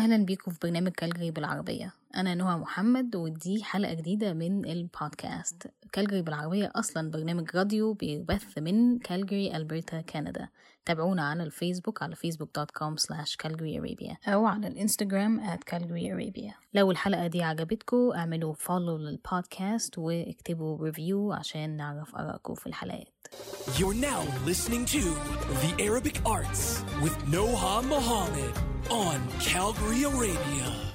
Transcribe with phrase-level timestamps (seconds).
[0.00, 1.99] أهلا بيكم في برنامج كالجري بالعربية.
[2.16, 5.66] أنا نهى محمد ودي حلقة جديدة من البودكاست.
[5.92, 10.48] كالجري بالعربية أصلا برنامج راديو بيبث من كالجري ألبرتا كندا.
[10.84, 17.42] تابعونا على الفيسبوك على facebook.com slash calgaryarabia أو على الإنستجرام at calgaryarabia لو الحلقة دي
[17.42, 23.08] عجبتكم اعملوا follow للبودكاست واكتبوا review عشان نعرف آرائكم في الحلقات.
[23.78, 25.02] You're now listening to
[25.62, 28.54] The Arabic Arts with Noha Mohammed
[28.90, 30.89] on Calgary Arabia.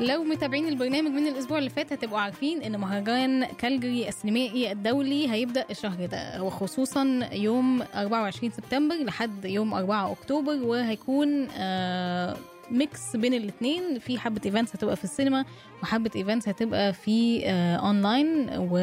[0.00, 5.64] لو متابعين البرنامج من الأسبوع اللي فات هتبقوا عارفين إن مهرجان كالجري السينمائي الدولي هيبدأ
[5.70, 12.36] الشهر ده وخصوصا يوم 24 سبتمبر لحد يوم 4 أكتوبر وهيكون آه
[12.70, 15.44] mix بين الاثنين في حبة events هتبقى في السينما
[15.82, 18.76] وحبة events هتبقى في آه اونلاين و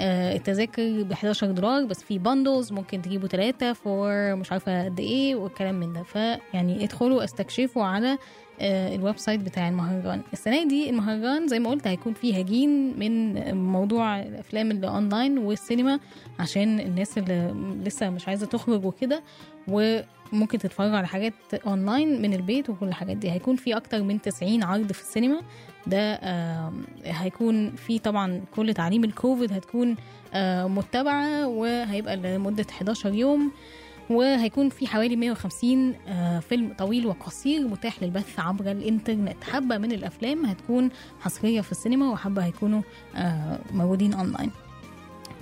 [0.00, 5.00] آه، التذاكر ب 11 دولار بس في bundles ممكن تجيبوا ثلاثة for مش عارفة قد
[5.00, 6.02] إيه والكلام من ده.
[6.02, 8.18] فيعني ادخلوا استكشفوا على
[8.60, 10.22] آه، ال website بتاع المهرجان.
[10.32, 16.00] السنة دي المهرجان زي ما قلت هيكون فيه هجين من موضوع الأفلام اللي أونلاين والسينما
[16.38, 19.22] عشان الناس اللي لسه مش عايزة تخرج وكده
[20.32, 21.32] وممكن تتفرج على حاجات
[21.66, 23.30] أونلاين من البيت وكل الحاجات دي.
[23.30, 25.40] هيكون في أكتر من 90 عرض في السينما.
[25.86, 26.20] ده
[27.04, 29.96] هيكون في طبعا كل تعاليم الكوفيد هتكون
[30.74, 33.50] متبعة وهيبقى لمدة 11 يوم.
[34.10, 39.44] وهيكون في حوالي 150 آه، فيلم طويل وقصير متاح للبث عبر الإنترنت.
[39.44, 40.90] حبة من الأفلام هتكون
[41.20, 42.82] حصرية في السينما وحبة هيكونوا
[43.16, 44.50] آه، موجودين أونلاين.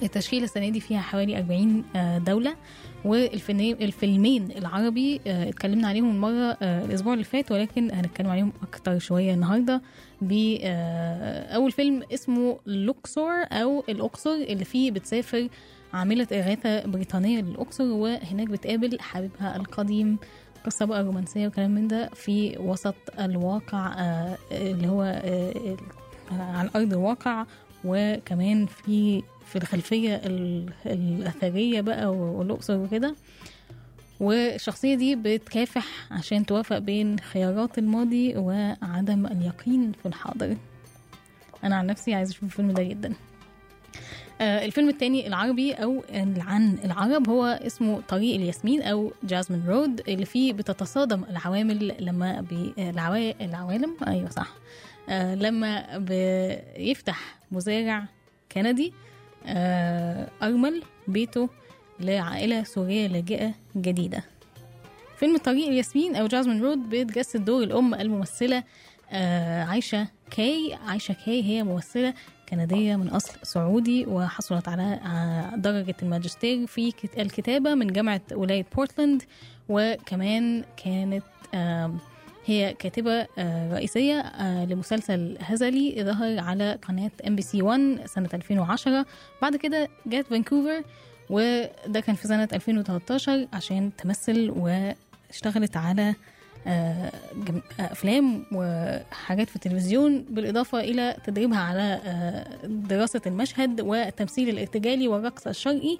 [0.02, 2.55] التشكيلة السنة دي فيها حوالي 40 آه، دولة
[3.05, 9.34] والفيلمين العربي آه، اتكلمنا عليهم مرة آه، الأسبوع اللي فات ولكن هنتكلم عليهم أكتر شوية
[9.34, 9.83] النهاردة
[10.22, 15.48] بأول فيلم اسمه لوكسور أو الأقصر اللي فيه بتسافر
[15.94, 20.19] عاملة إغاثة بريطانية للأقصر وهناك بتقابل حبيبها القديم
[20.67, 23.94] قصة بقى رومانسية وكلام من ده في وسط الواقع
[24.52, 25.02] اللي هو
[26.33, 27.46] على أرض الواقع
[27.84, 33.14] وكمان في في الخلفية ال- الأثرية بقى والأقصر وكده.
[34.20, 40.57] والشخصية دي بتكافح عشان توافق بين خيارات الماضي وعدم اليقين في الحاضر.
[41.64, 43.14] أنا عن نفسي عايزة أشوف الفيلم ده جدا.
[44.40, 46.02] آه، الفيلم التاني العربي أو
[46.39, 52.74] عن العرب هو اسمه طريق الياسمين أو جازمين رود اللي فيه بتتصادم العوامل لما بي
[52.78, 53.45] العوا...
[53.45, 54.48] العوالم أيوة صح.
[55.08, 58.05] آه، لما بيفتح مزارع
[58.52, 58.92] كندي
[60.42, 61.48] أرمل بيته
[62.01, 64.24] لعائلة سورية لاجئة جديدة.
[65.18, 68.64] فيلم طريق الياسمين أو Jasmine Road بتجسد دور الأم الممثلة
[69.11, 72.14] آه، عايشة كاي عايشة كاي هي ممثلة
[72.48, 78.67] كندية من أصل سعودي وحصلت على آه، درجة الماجستير في كت- الكتابة من جامعة ولاية
[78.77, 79.23] بورتلاند
[79.68, 81.23] وكمان كانت
[82.46, 88.29] هي كاتبة آه، رئيسية آه، لمسلسل هزلي ظهر على قناة ام بي سي 1 سنة
[88.34, 89.07] 2010
[89.42, 90.83] بعد كده جات فانكوفر
[91.30, 96.14] وده كان في سنة 2013 عشان تمثل واشتغلت على
[96.67, 97.12] آه،
[97.80, 102.01] أفلام وحاجات في التلفزيون بالإضافة إلى تدريبها على
[102.64, 105.98] دراسة المشهد والتمثيل الارتجالي والرقص الشرقي.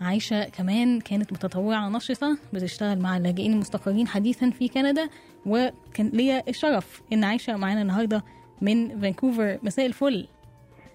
[0.00, 5.08] عايشة كمان كانت متطوعة نشطة بتشتغل مع اللاجئين المستقرين حديثا في كندا.
[5.46, 8.24] وكان ليا الشرف إن عايشة معانا النهاردة
[8.60, 9.58] من فانكوفر.
[9.62, 10.28] مساء الفل.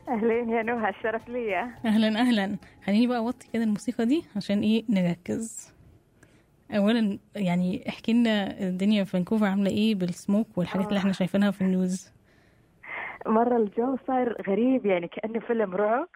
[0.10, 1.72] أهلين يا نهى الشرف ليا.
[1.86, 2.58] أهلا أهلا.
[2.86, 5.74] خليني بقى أوطي كده الموسيقى دي عشان إيه نركز.
[6.72, 11.62] أولا يعني احكي لنا الدنيا في فانكوفر عاملة إيه بالسموك والحاجات اللي إحنا شايفينها في
[11.62, 12.12] ال news.
[13.26, 16.08] مرة الجو صار غريب يعني كأنه فيلم رعب.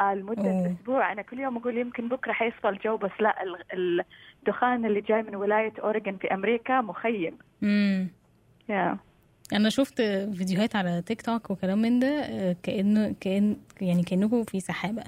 [0.00, 0.66] آه، لمدة أوه.
[0.80, 1.12] أسبوع.
[1.12, 3.42] أنا كل يوم أقول يمكن بكرة حيصفى الجو بس لا
[3.72, 4.04] ال-
[4.38, 7.38] الدخان اللي جاي من ولاية أوريغون في أمريكا مخيم.
[7.62, 8.08] امم
[8.68, 8.98] يا
[9.52, 10.02] أنا شفت
[10.36, 15.02] فيديوهات على تيك توك وكلام من ده آه، كانه كان يعني كانكم في سحابة.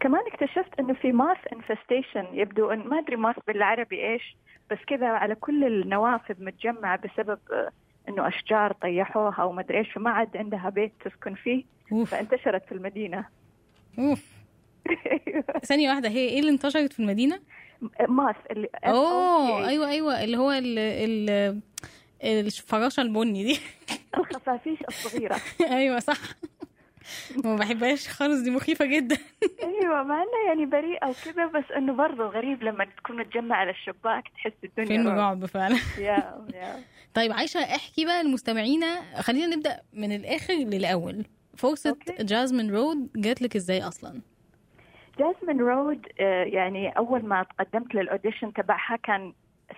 [0.00, 4.36] كمان اكتشفت إنه في moth infestation يبدو ان ما أدري moth بالعربي إيش
[4.70, 7.70] بس كذا على كل النوافذ متجمعة بسبب آه،
[8.08, 11.64] إنه أشجار طيحوها أو ما أدري إيش فما عاد عندها بيت تسكن فيه.
[12.06, 13.24] فانتشرت في المدينة.
[13.98, 14.22] أوف.
[15.64, 17.40] ثانية واحدة هي إيه اللي انتشرت في المدينة؟
[18.08, 19.68] ماس اللي أوه.
[19.68, 21.60] أيوه أيوه اللي هو ال ال
[22.24, 23.58] الفراشة البني دي.
[24.18, 25.36] الخفافيش الصغيرة.
[25.78, 26.18] أيوه صح.
[27.44, 29.16] ما بحبهاش خالص دي مخيفة جدا.
[29.62, 34.24] أيوه مع إنها يعني بريئة وكذا بس إنه برضه غريب لما تكون متجمع على الشباك
[34.28, 35.46] تحس الدنيا فيلم رعب.
[35.46, 35.78] فعلا.
[35.98, 36.84] يا يا.
[37.14, 41.24] طيب عايشة احكي بقى لمستمعينا خلينا نبدأ من الآخر للأول.
[41.56, 41.96] فرصه.
[42.20, 44.20] Jasmine Road جات لك إزاي أصلا
[45.18, 49.32] جاسمين رود آه، يعني أول ما تقدمت لل audition تبعها كان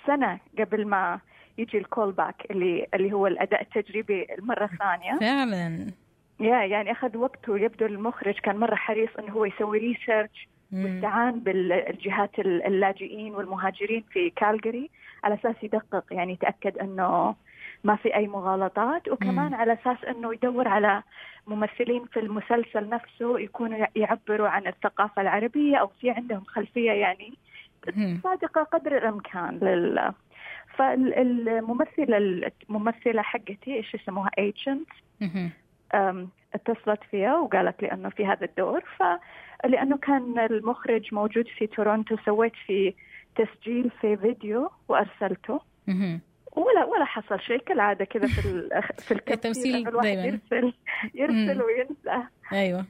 [0.07, 1.21] سنة قبل ما
[1.59, 5.87] يجي ال callback اللي اللي هو الأداء التجريبي المرة الثانية فعلا
[6.41, 10.49] يا يعني أخذ وقت ويبدو المخرج كان مرة حريص إنه هو يسوي research.
[10.73, 14.91] واستعان بالجهات اللاجئين والمهاجرين في كالجري
[15.25, 17.35] على أساس يدقق يعني يتأكد إنه
[17.85, 19.55] ما في أي مغالطات وكمان مم.
[19.55, 21.03] على أساس إنه يدور على
[21.47, 27.33] ممثلين في المسلسل نفسه يكونوا يعبروا عن الثقافة العربية أو في عندهم خلفية يعني
[27.97, 28.21] مم.
[28.25, 30.13] صادقة قدر الإمكان لل
[30.77, 34.89] فالممثله الممثلة حقتي إيش يسموها agent
[36.55, 42.53] اتصلت فيها وقالت لي إنه في هذا الدور فلانه كان المخرج موجود في تورونتو سويت
[42.67, 42.95] في
[43.37, 45.61] تسجيل في فيديو وأرسلته.
[46.53, 50.25] ولا ولا حصل شيء كالعادة كذا في ال- في التمثيل دايماً.
[50.25, 50.73] يرسل
[51.15, 51.63] يرسل.
[51.63, 52.85] وينسى أيوه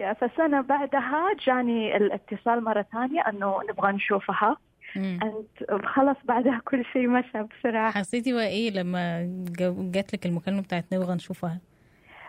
[0.00, 4.56] يا فسنة بعدها جاني الاتصال مرة ثانية إنه نبغى نشوفها.
[4.96, 9.26] أنت خلص بعدها كل شيء مشى بسرعة حسيتي بقى إيه لما
[9.92, 11.58] جات لك المكالمة بتاعت نبغى نشوفها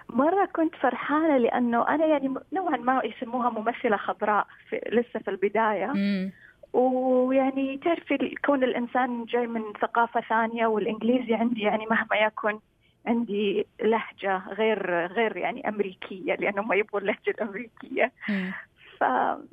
[0.09, 5.85] مرة كنت فرحانة لأنه أنا يعني نوعا ما يسموها ممثلة خضراء في لسه في البداية
[5.85, 6.31] مم.
[6.73, 12.59] ويعني تعرفي كون الإنسان جاي من ثقافة ثانية والإنجليزي عندي يعني مهما يكن
[13.05, 18.51] عندي لهجة غير غير يعني أمريكية لأنه ما يبغوا اللهجة الأمريكية مم.
[18.97, 19.01] ف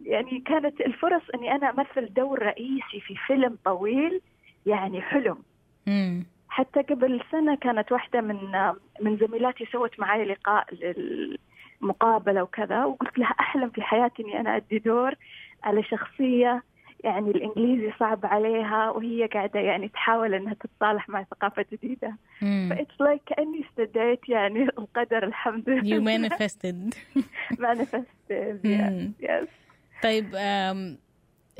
[0.04, 4.20] يعني كانت الفرص إني أنا أمثل دور رئيسي في فيلم طويل
[4.66, 5.38] يعني حلم
[5.86, 6.24] مم.
[6.48, 8.38] حتى قبل سنة كانت واحدة من
[9.00, 10.66] من زميلاتي سوت معي لقاء
[11.82, 15.14] للمقابلة وكذا وقلت لها أحلم في حياتي إني أنا أدي دور
[15.64, 16.62] على شخصية
[17.04, 22.68] يعني الإنجليزي صعب عليها وهي قاعدة يعني تحاول إنها تتصالح مع ثقافة جديدة مم.
[22.70, 26.94] ف it's like كأني استدعيت يعني القدر الحمد لله you manifested
[27.52, 29.12] manifested مم.
[29.22, 29.48] yes
[30.02, 30.98] طيب آم،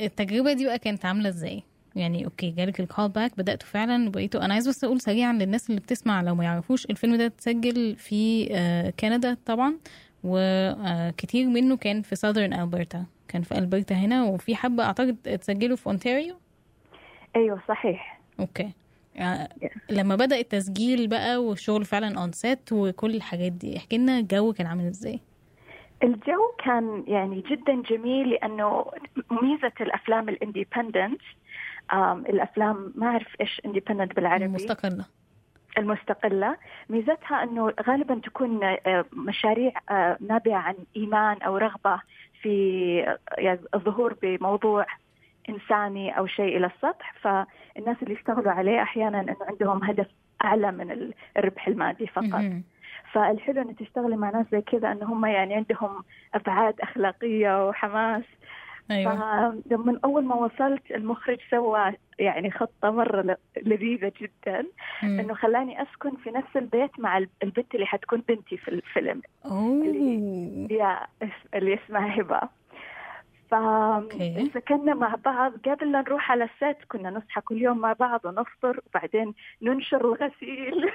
[0.01, 1.63] التجربة دي بقى كانت عاملة إزاي؟
[1.97, 5.81] يعني okay جالك ال callback بدأتوا فعلا وبقيتوا أنا عايز بس أقول سريعا للناس اللي
[5.81, 9.75] بتسمع لو ما يعرفوش الفيلم ده اتسجل في آه، كندا طبعا
[10.25, 15.87] وكتير منه كان في southern Alberta كان في ألبرتا هنا وفي حبة أعتقد اتسجلوا في
[15.87, 16.37] أونتاريو؟
[17.37, 18.21] أيوه صحيح.
[18.41, 18.71] okay.
[19.19, 19.49] آه،
[19.91, 24.67] لما بدأ التسجيل بقى والشغل فعلا on set وكل الحاجات دي احكي لنا الجو كان
[24.67, 25.21] عامل إزاي؟
[26.03, 28.87] الجو كان يعني جدا جميل لأنه
[29.43, 31.21] ميزة الأفلام ال independent
[32.29, 34.45] الأفلام ما أعرف إيش independent بالعربي.
[35.79, 36.57] المستقلة.
[36.89, 39.73] ميزتها إنه غالبا تكون آه، مشاريع
[40.21, 42.01] نابعه عن إيمان أو رغبة
[42.43, 44.87] في يعني الظهور بموضوع
[45.49, 50.07] إنساني أو شيء إلى السطح فالناس اللي يشتغلوا عليه أحيانا إنه عندهم هدف
[50.45, 52.25] أعلى من الربح المادي فقط.
[53.13, 56.05] فالحلو انك تشتغلي مع ناس زي كذا ان هم يعني عندهم
[56.35, 58.25] أبعاد أخلاقية وحماس
[58.91, 59.51] أيوه.
[59.71, 64.67] فمن أول ما وصلت المخرج سوى يعني خطة مرة ل- لذيذة جدا
[65.03, 65.21] مم.
[65.21, 69.85] إنه خلاني أسكن في نفس البيت مع الب- البنت اللي حتكون بنتي في الفيلم أوه.
[70.71, 71.07] يا
[71.55, 72.41] اللي اسمها هبة.
[73.53, 74.51] okay.
[74.51, 78.21] فسكننا مع بعض قبل لا نروح على ال set كنا نصحى كل يوم مع بعض
[78.25, 80.91] ونفطر وبعدين ننشر الغسيل.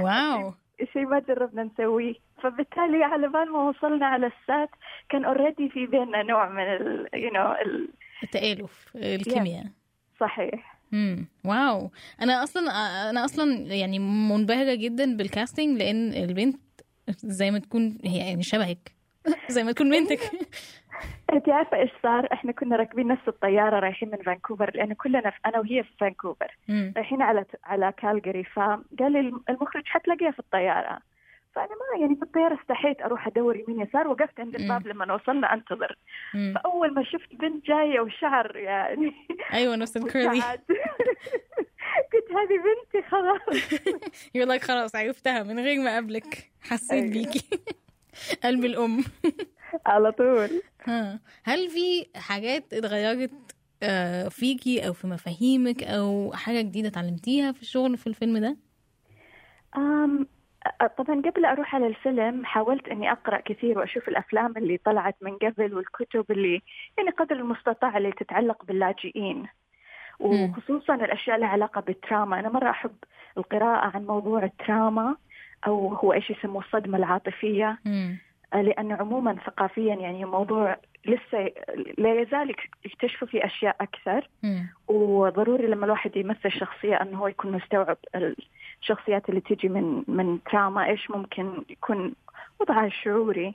[0.00, 0.52] wow.
[0.92, 2.14] شيء ما جربنا نسويه.
[2.42, 4.68] فبالتالي على بال ما وصلنا على ال set
[5.08, 7.88] كان already في بيننا نوع من ال you know ال
[8.22, 9.64] التآلف الكيمياء.
[10.20, 10.76] صحيح.
[10.92, 11.90] امم wow.
[12.22, 12.62] أنا أصلا
[13.10, 16.60] أنا أصلا يعني منبهرة جدا بال casting لأن البنت
[17.24, 18.92] زي ما تكون هي يعني شبهك.
[19.54, 20.20] زي ما تكون بنتك.
[21.32, 25.36] انت عارفة إيش صار؟ إحنا كنا راكبين نفس الطيارة رايحين من فانكوفر لأن كلنا في
[25.46, 26.56] أنا وهي في فانكوفر.
[26.96, 30.98] رايحين على على كالجري فقال لي المخرج حتلاقيها في الطيارة
[31.54, 35.54] فأنا ما يعني في الطيارة استحيت أروح أدور يمين يسار وقفت عند الباب لما وصلنا
[35.54, 35.96] أنتظر
[36.34, 36.54] مم.
[36.56, 39.12] فأول ما شفت بنت جاية وشعر يعني
[39.52, 40.40] أيوه نفس الكيرلي.
[42.12, 43.72] قلت هذه بنتي خلاص
[44.34, 47.12] يقول لك خلاص عرفتها من غير ما اقابلك حسيت أيوة.
[47.12, 47.60] بيكي
[48.44, 49.04] قلب الأم
[49.86, 50.50] على طول.
[50.84, 53.30] ها هل في حاجات اتغيرت
[53.82, 58.56] آه، فيكي أو في مفاهيمك أو حاجة جديدة اتعلمتيها في الشغل في الفيلم ده؟
[59.76, 60.26] أم
[60.98, 65.74] طبعا قبل أروح على الفيلم حاولت إني أقرأ كثير وأشوف الأفلام اللي طلعت من قبل
[65.74, 66.62] والكتب اللي
[66.98, 69.46] يعني قدر المستطاع اللي تتعلق باللاجئين.
[70.20, 72.40] وخصوصا الأشياء لها علاقة بالتراما.
[72.40, 72.94] أنا مرة أحب
[73.38, 75.16] القراءة عن موضوع التراما
[75.66, 77.78] أو هو إيش يسموه الصدمة العاطفية.
[77.84, 78.18] مم.
[78.56, 81.52] آه، لأنه عموما ثقافيا يعني موضوع لسه
[81.98, 84.28] لا يزال يكتشفوا فيه أشياء أكثر.
[84.42, 84.68] مم.
[84.88, 87.96] وضروري لما الواحد يمثل شخصية أنه هو يكون مستوعب
[88.82, 92.14] الشخصيات اللي تجي من من تراما إيش ممكن يكون
[92.60, 93.54] وضعها الشعوري.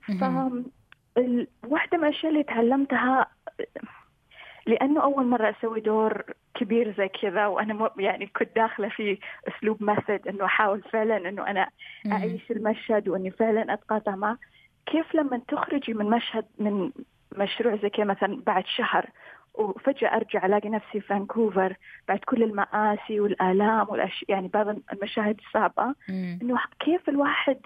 [0.00, 0.22] ف
[1.68, 3.26] واحدة من الأشياء اللي تعلمتها
[4.66, 6.22] لأنه أول مرة أسوي دور
[6.56, 11.46] كبير زي كذا وأنا مو يعني كنت داخلة في أسلوب method إنه أحاول فعلا إنه
[11.46, 11.68] أنا
[12.04, 12.12] مم.
[12.12, 14.38] أعيش المشهد وإني فعلا أتقاطع معه
[14.86, 16.90] كيف لما تخرجي من مشهد من
[17.36, 19.06] مشروع زي كذا مثلا بعد شهر
[19.54, 21.76] وفجأة أرجع ألاقي نفسي في فانكوفر
[22.08, 25.94] بعد كل المآسي والآلام والأشياء يعني بعض المشاهد الصعبة.
[26.42, 27.58] إنه كيف الواحد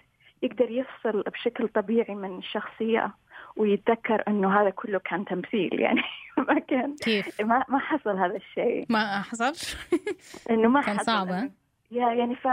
[0.43, 3.11] يقدر يفصل بشكل طبيعي من الشخصيه
[3.57, 6.03] ويتذكر إنه هذا كله كان تمثيل يعني
[6.49, 9.77] ما كان كيف ما ما حصل هذا الشيء ما حصلش
[10.51, 11.51] إنه ما كان حصل صعب، ها؟ إنه-
[11.91, 12.49] يا يعني ف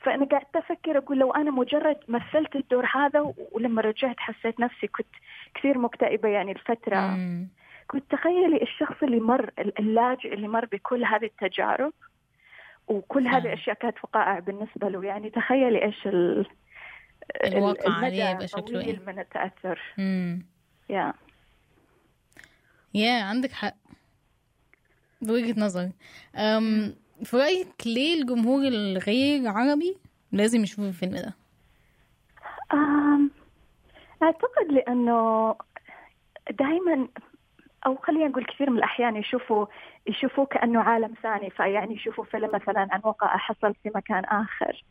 [0.00, 5.06] فأنا قاعدة أفكر أقول لو أنا مجرد مثلت الدور هذا ولما رجعت حسيت نفسي كنت
[5.54, 7.48] كثير مكتئبة يعني الفترة مم.
[7.88, 11.92] كنت تخيلي الشخص اللي مر اللاجئ اللي مر بكل هذه التجارب
[12.88, 13.26] وكل.
[13.26, 16.46] هذه الاشياء كانت وقائع بالنسبة له يعني تخيلي إيش ال
[17.44, 20.46] الواقع عليه يبقى شكله طويل إيه؟ من التأثر مم.
[20.90, 21.12] يا
[22.94, 23.74] يا عندك حق
[25.22, 25.90] بوجهة نظر
[26.36, 29.96] أم في رأيك ليه الجمهور الغير عربي
[30.32, 31.34] لازم يشوف الفيلم ده؟
[32.72, 33.30] أم،
[34.22, 35.54] أعتقد لأنه
[36.50, 37.08] دائما
[37.86, 39.66] أو خلينا نقول كثير من الأحيان يشوفوا
[40.06, 44.84] يشوفوه كأنه عالم ثاني فيعني يشوفوا فيلم مثلا عن وقع حصل في مكان آخر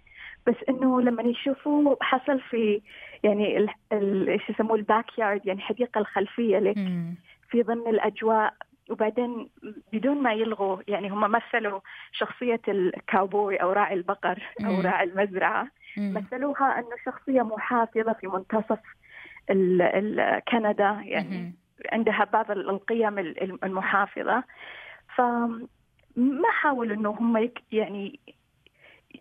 [0.48, 2.82] بس إنه لما يشوفوه حصل في
[3.24, 7.16] يعني إيش يسموه الباك يارد يعني الحديقه الخلفية لك مم.
[7.50, 8.54] في ضمن الأجواء
[8.90, 9.50] وبعدين
[9.94, 11.80] بدون ما يلغوا يعني هم مثلوا
[12.12, 14.82] شخصية الكاوبوي أو راعي البقر أو مم.
[14.82, 15.68] راعي المزرعة
[15.98, 16.14] مم.
[16.14, 18.80] مثلوها أنه شخصية محافظة في منتصف
[19.50, 21.54] ال ال كندا يعني مهم.
[21.92, 24.44] عندها بعض ال- القيم ال- ال- المحافظة
[25.16, 28.20] فما حاولوا أنه هم يعني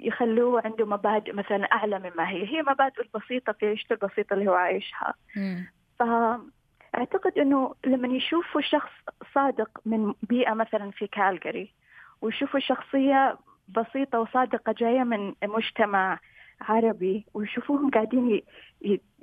[0.03, 4.55] يخلوه عنده مبادئ مثلا أعلى مما هي هي مبادئ البسيطة في عيشته البسيطة اللي هو
[4.55, 5.67] عايشها مم.
[5.99, 8.91] فأعتقد أنه لما يشوفوا شخص
[9.35, 11.73] صادق من بيئة مثلا في كالجري
[12.21, 13.39] ويشوفوا شخصية
[13.69, 16.19] بسيطة وصادقة جاية من مجتمع
[16.61, 18.43] عربي ويشوفوهم قاعدين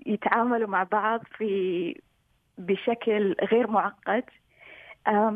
[0.05, 2.01] يتعاملوا مع بعض في
[2.57, 4.23] بشكل غير معقد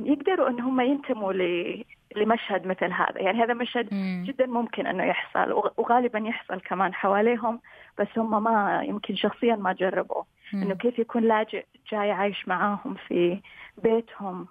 [0.06, 1.84] يقدروا إن هم ينتموا ل-
[2.16, 4.24] لمشهد مثل هذا يعني هذا مشهد مم.
[4.28, 7.60] جدا ممكن إنه يحصل وغ- وغالبا يحصل كمان حواليهم
[8.00, 10.24] بس هم ما يمكن شخصيا ما جربوا
[10.54, 10.74] إنه مم.
[10.74, 13.42] كيف يكون لاجئ جاي عايش معاهم في
[13.84, 14.48] بيتهم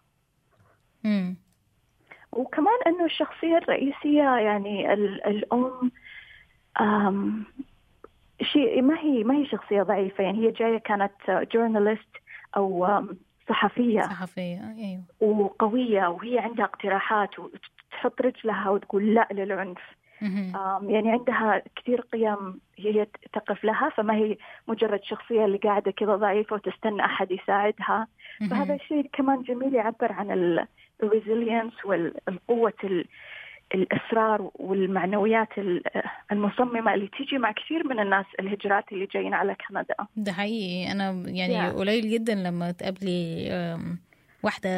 [1.04, 1.36] مم.
[2.32, 5.90] وكمان إنه الشخصية الرئيسية يعني ال- الأم
[8.42, 11.12] شيء ما هي ما هي شخصية ضعيفة يعني هي جاية كانت
[11.52, 12.16] جورناليست
[12.56, 12.86] أو
[13.50, 14.00] أم، صحفية.
[14.02, 15.02] صحفية أيوه.
[15.20, 19.78] وقوية وهي عندها اقتراحات وتحط رجلها وتقول لا للعنف.
[20.82, 24.36] يعني عندها كثير قيم هي تقف لها فما هي
[24.68, 28.06] مجرد شخصية اللي قاعدة كذا ضعيفة وتستنى أحد يساعدها.
[28.50, 28.74] فهذا.
[28.74, 30.58] الشيء كمان جميل يعبر عن
[31.02, 33.04] الريزيلينس والقوة ال-
[33.74, 35.82] الإصرار والمعنويات ال-
[36.32, 39.94] المصممة اللي تيجي مع كثير من الناس الهجرات اللي جايين على كندا.
[40.16, 40.92] ده حقيقي.
[40.92, 41.74] أنا يعني Yeah.
[41.74, 43.48] قليل جدا لما تقابلي
[44.42, 44.68] واحدة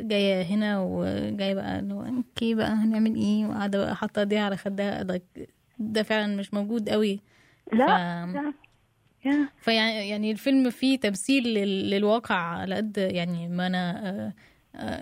[0.00, 5.02] جاية هنا وجاية بقى هو أوكي بقى هنعمل إيه؟ وقاعدة بقى حاطة إيديها على خدها.
[5.02, 5.22] ده,
[5.78, 7.20] ده فعلا مش موجود قوي.
[7.72, 7.86] لا
[8.26, 8.36] ف-
[9.26, 9.48] لا.
[9.60, 14.32] فيعني يعني الفيلم فيه تمثيل لل- للواقع على قد يعني ما أنا آه،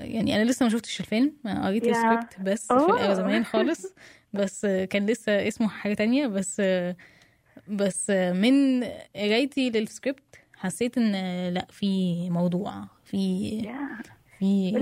[0.00, 1.32] يعني أنا لسه ما شفتش الفيلم.
[1.46, 1.86] أنا قريت.
[1.86, 3.94] السكريبت بس في زمان خالص.
[4.32, 6.26] بس آه، كان لسه اسمه حاجة تانية.
[6.26, 6.96] بس آه،
[7.68, 8.84] بس آه، من
[9.16, 13.50] قرايتي للسكريبت حسيت إن آه، لأ في موضوع في
[14.38, 14.72] في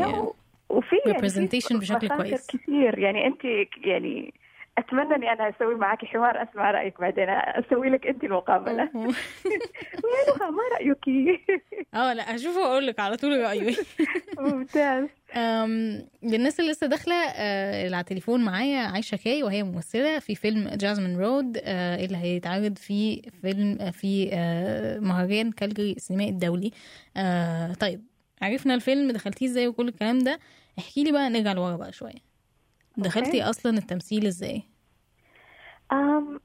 [0.70, 2.46] وفي يعني بشكل كويس.
[2.46, 3.44] كثير يعني أنت
[3.84, 4.34] يعني
[4.78, 7.28] أتمنى إني أنا أسوي معك حوار أسمع رأيك بعدين.
[7.28, 8.90] أسوي لك أنت المقابلة.
[10.04, 10.98] وينها ما رأيك؟
[11.94, 13.76] آه لا هشوفه وأقول لك على طول رأيي.
[14.38, 15.04] ممتاز.
[16.22, 20.68] للناس اللي لسه داخلة آه، اللي على التليفون معايا عايشة كاي وهي ممثلة في فيلم
[20.68, 24.30] جازمين رود آه، اللي هيتعرض في فيلم آه، في
[25.02, 26.70] مهرجان كالجري السينمائي الدولي.
[27.80, 28.04] طيب
[28.42, 30.38] عرفنا الفيلم دخلتيه إزاي وكل الكلام ده.
[30.78, 32.27] احكي لي بقى نرجع لورا بقى شوية.
[32.98, 34.62] دخلتي أصلا التمثيل إزاي؟
[35.92, 36.40] أم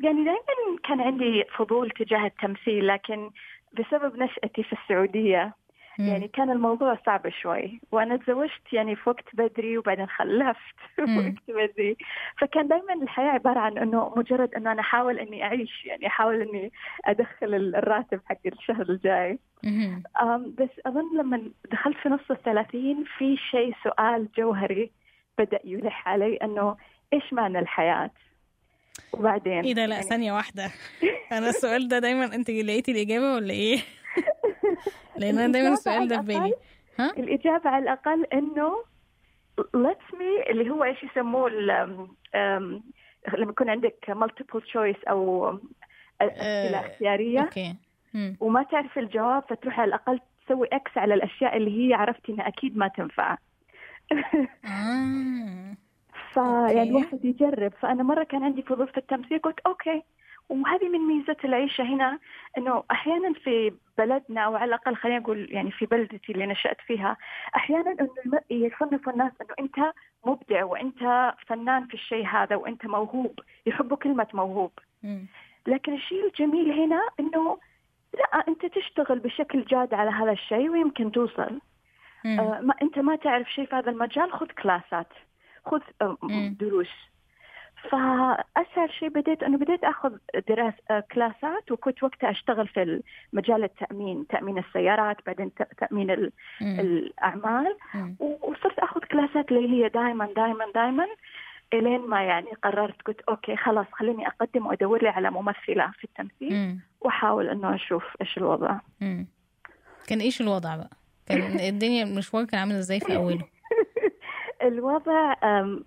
[0.00, 3.30] يعني دائما كان عندي فضول تجاه التمثيل لكن
[3.72, 5.54] بسبب نشأتي في السعودية
[5.98, 6.06] مم.
[6.08, 7.80] يعني كان الموضوع صعب شوي.
[7.92, 11.18] وأنا تزوجت يعني في وقت بدري وبعدين خلفت في.
[11.18, 11.96] وقت بدري.
[12.38, 16.72] فكان دائما الحياة عبارة عن أنه مجرد أنه أنا أحاول أني أعيش يعني أحاول أني
[17.04, 19.38] أدخل الراتب حق الشهر الجاي.
[20.58, 24.90] بس أظن لما دخلت في نص الثلاثين في شيء سؤال جوهري.
[25.38, 26.76] بدأ يلح علي أنه
[27.12, 28.10] إيش معنى الحياة؟
[29.12, 30.70] وبعدين إيه ده لا يعني ثانية واحدة.
[31.32, 33.78] أنا السؤال ده دايما أنت لقيتي الإجابة ولا إيه؟
[35.16, 36.54] لأن أنا دايما السؤال ده في الإجابة بالي
[36.98, 38.84] ها؟ الإجابة على الأقل إنه
[39.60, 42.08] let me اللي هو إيش يسموه لما
[43.50, 45.48] يكون عندك multiple choice أو
[46.20, 47.40] أسئلة آه، اختيارية.
[47.40, 47.76] أوكي.
[48.14, 48.36] مم.
[48.40, 52.76] وما تعرف الجواب فتروح على الأقل تسوي X على الأشياء اللي هي عرفتي إنها أكيد
[52.76, 53.36] ما تنفع.
[56.34, 56.82] فيعني okay.
[56.90, 60.02] الواحد يجرب فأنا مرة كان عندي فضول في التمثيل قلت okay
[60.48, 62.18] وهذه من ميزة العيشة هنا
[62.58, 67.16] إنه أحيانا في بلدنا أو على الأقل خلينا نقول يعني في بلدتي اللي نشأت فيها
[67.56, 69.92] أحيانا الم- يصنفوا الناس إنه أنت
[70.26, 74.72] مبدع وأنت فنان في الشيء هذا وأنت موهوب يحبوا كلمة موهوب.
[75.66, 77.58] لكن الشيء الجميل هنا إنه
[78.14, 81.60] لا أنت تشتغل بشكل جاد على هذا الشيء ويمكن توصل.
[82.26, 85.08] آه، ما انت ما تعرف شيء في هذا المجال خذ كلاسات
[85.66, 86.16] خذ آه،.
[86.60, 86.90] دروس
[87.90, 90.16] فأسهل شيء بديت أنه بديت أخذ
[90.48, 93.02] دراس آه، كلاسات وكنت وقتها أشتغل في
[93.32, 96.32] مجال التأمين تأمين السيارات بعدين تأمين ال-.
[96.62, 98.16] الأعمال مم.
[98.20, 101.06] وصرت أخذ كلاسات اللي هي دائما دائما دائما
[101.72, 106.52] إلين ما يعني قررت قلت okay خلاص خليني أقدم وأدور لي على ممثلة في التمثيل
[106.52, 106.80] مم.
[107.00, 109.26] وأحاول إنه أشوف إيش الوضع مم.
[110.06, 110.90] كان إيش الوضع بقى
[111.26, 113.44] كان الدنيا المشوار كان عامل إزاي في أوله
[114.68, 115.34] الوضع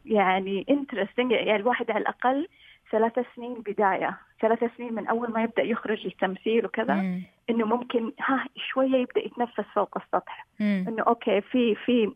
[0.05, 2.47] يعني interesting يعني الواحد على الأقل
[2.91, 7.21] ثلاث سنين بداية ثلاث سنين من أول ما يبدأ يخرج التمثيل وكذا مم.
[7.49, 10.85] إنه ممكن ها شوية يبدأ يتنفس فوق السطح مم.
[10.87, 12.11] إنه okay في في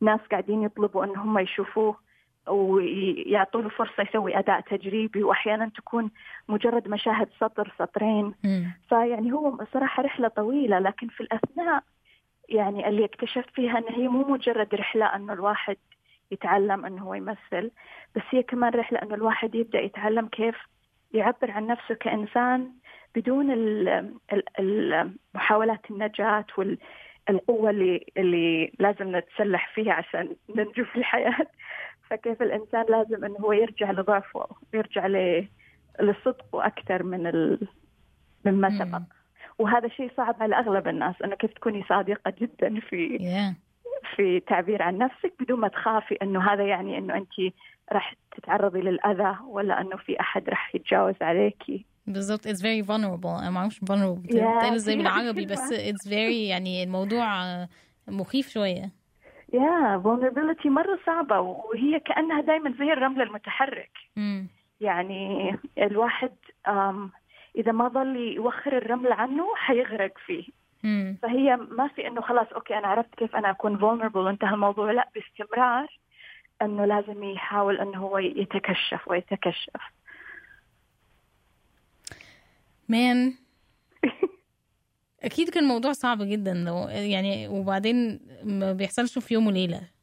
[0.00, 1.96] ناس قاعدين يطلبوا إن هم يشوفوه
[2.48, 6.10] ويعطوا له فرصة يسوي أداء تجريبي وأحيانا تكون
[6.48, 8.72] مجرد مشاهد سطر سطرين مم.
[8.88, 11.82] فيعني هو صراحة رحلة طويلة لكن في الأثناء
[12.48, 15.76] يعني اللي اكتشفت فيها أن هي مو مجرد رحلة أنه الواحد
[16.30, 17.70] يتعلم أنه هو يمثل
[18.16, 20.56] بس هي كمان رحلة أنه الواحد يبدأ يتعلم كيف
[21.12, 22.72] يعبر عن نفسه كإنسان
[23.14, 23.88] بدون ال-
[24.32, 31.46] ال- ال- محاولات النجاة والقوة اللي اللي لازم نتسلح فيها عشان ننجو في الحياة
[32.10, 35.06] فكيف الإنسان لازم أنه هو يرجع لضعفه ويرجع
[36.00, 37.68] لصدقه أكثر من ال...
[38.44, 38.78] مما مم.
[38.78, 39.02] سبق
[39.58, 43.18] وهذا شيء صعب على أغلب الناس انه كيف تكوني صادقة جدا في
[44.16, 47.54] في تعبير عن نفسك بدون ما تخافي إنه هذا يعني إنه أنت
[47.92, 51.84] راح تتعرضي للأذى ولا إنه في أحد راح يتجاوز عليكي.
[52.06, 53.26] بالظبط it's very vulnerable.
[53.40, 54.26] أنا ما أعرفش vulnerable.
[54.26, 55.46] Yeah, بتتقال إزاي بالعربي.
[55.46, 57.26] بس it's very يعني الموضوع
[58.08, 58.90] مخيف شوية.
[59.52, 63.90] يا vulnerability مرة صعبة وهي كأنها دائما زي الرمل المتحرك.
[64.16, 64.46] مم.
[64.80, 66.32] يعني الواحد
[66.68, 67.10] آم،
[67.56, 70.44] إذا ما ظل يوخر الرمل عنه حيغرق فيه.
[70.82, 71.16] مم.
[71.22, 74.92] فهي ما في إنه خلاص أوكي أنا عرفت كيف أنا أكون vulnerable وانتهى الموضوع.
[74.92, 75.98] لا باستمرار
[76.62, 79.80] إنه لازم يحاول إنه هو يتكشف ويتكشف.
[82.88, 83.34] مان
[85.24, 89.95] أكيد كان الموضوع صعب جدا لو يعني وبعدين ما بيحصلش في يوم وليلة.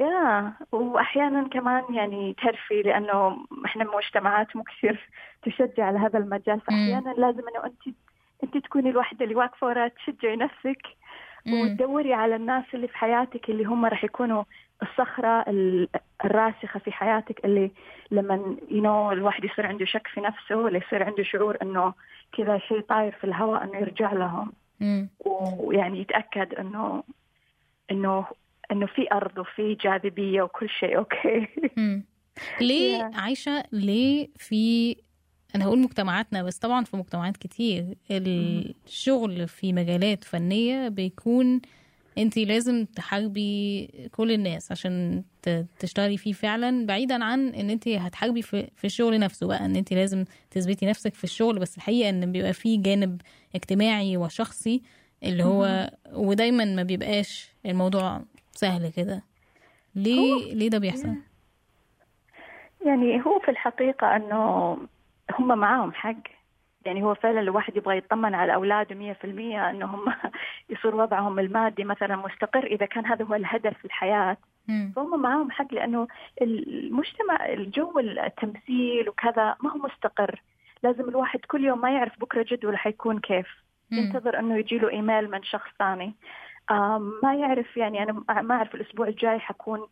[0.00, 5.08] يا وأحيانا كمان يعني ترفي لأنه إحنا مجتمعات مو كثير
[5.42, 7.96] تشجع على هذا المجال فأحيانا لازم إنه أنت
[8.44, 10.82] أنت تكوني الوحده اللي واقفة وراء تشجعي نفسك.
[11.62, 14.44] وتدوري على الناس اللي في حياتك اللي هم راح يكونوا
[14.82, 15.88] الصخرة ال-
[16.24, 17.70] الراسخة في حياتك اللي
[18.10, 21.92] لما you know الواحد يصير عنده شك في نفسه ولا يصير عنده شعور إنه
[22.36, 24.52] كذا شيء طاير في الهواء إنه يرجع لهم.
[25.24, 27.02] ويعني يتأكد إنه
[27.90, 28.24] إنه
[28.72, 31.48] إنه في أرض وفي جاذبية وكل شيء أوكي.
[32.60, 33.16] ليه Yeah.
[33.16, 34.96] عايشة ليه في
[35.54, 37.94] أنا هقول مجتمعاتنا بس طبعا في مجتمعات كتير.
[38.10, 41.60] الشغل في مجالات فنية بيكون
[42.18, 45.24] أنت لازم تحاربي كل الناس عشان
[45.78, 49.64] تشتغلي فيه فعلا بعيدا عن إن أنت هتحاربي في, في الشغل نفسه بقى.
[49.64, 53.20] إن أنت لازم تثبتي نفسك في الشغل بس الحقيقة إن بيبقى فيه جانب
[53.54, 54.82] اجتماعي وشخصي
[55.22, 58.22] اللي هو ودايما ما بيبقاش الموضوع
[58.56, 59.22] سهل كده.
[59.94, 61.14] ليه ليه ده بيحصل؟
[62.86, 64.72] يعني هو في الحقيقة إنه
[65.38, 66.36] هم معاهم حق.
[66.86, 70.04] يعني هو فعلا الواحد يبغى يطمن على أولاده مية في المية إنه هم
[70.70, 74.36] يصير وضعهم المادي مثلا مستقر إذا كان هذا هو الهدف في الحياة.
[74.68, 74.92] مم.
[74.96, 76.08] فهم معاهم حق لأنه
[76.42, 80.42] المجتمع الجو التمثيل وكذا ما هو مستقر.
[80.82, 83.46] لازم الواحد كل يوم ما يعرف بكرة جدوله حيكون كيف.
[83.90, 83.98] مم.
[83.98, 86.14] ينتظر إنه يجي له إيميل من شخص ثاني.
[87.22, 89.86] ما يعرف يعني أنا ما أعرف الأسبوع الجاي حكون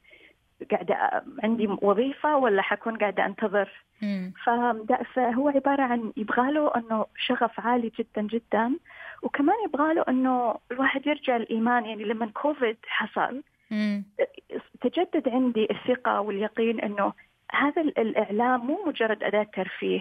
[0.71, 3.69] قاعدة عندي وظيفة ولا حكون قاعدة أنتظر
[5.15, 8.73] فهو عبارة عن يبغى له إنه شغف عالي جدا جدا
[9.23, 14.05] وكمان يبغى له إنه الواحد يرجع الإيمان يعني لما كوفيد حصل مم.
[14.81, 17.13] تجدد عندي الثقة واليقين أنه
[17.53, 20.01] هذا ال- الإعلام مو مجرد أداة ترفيه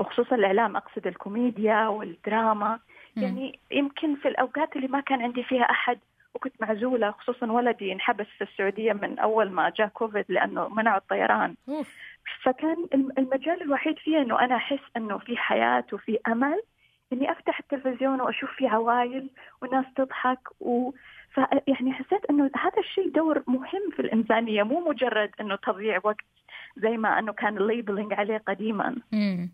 [0.00, 2.78] وخصوصا الإعلام أقصد الكوميديا والدراما.
[3.16, 5.98] يعني يمكن في الأوقات اللي ما كان عندي فيها أحد
[6.34, 11.54] وكنت معزولة خصوصا ولدي انحبس في السعودية من أول ما جاء كوفيد لأنه منعوا الطيران.
[12.42, 16.62] فكان الم- المجال الوحيد فيه إنه أنا أحس إنه في حياة وفي أمل
[17.12, 19.30] إني أفتح التلفزيون وأشوف في عوائل
[19.62, 20.90] وناس تضحك و
[21.34, 26.24] ف يعني حسيت إنه هذا الشيء دور مهم في الإنسانية مو مجرد إنه تضييع وقت
[26.76, 29.50] زي ما إنه كان الليبلينج عليه قديما مم.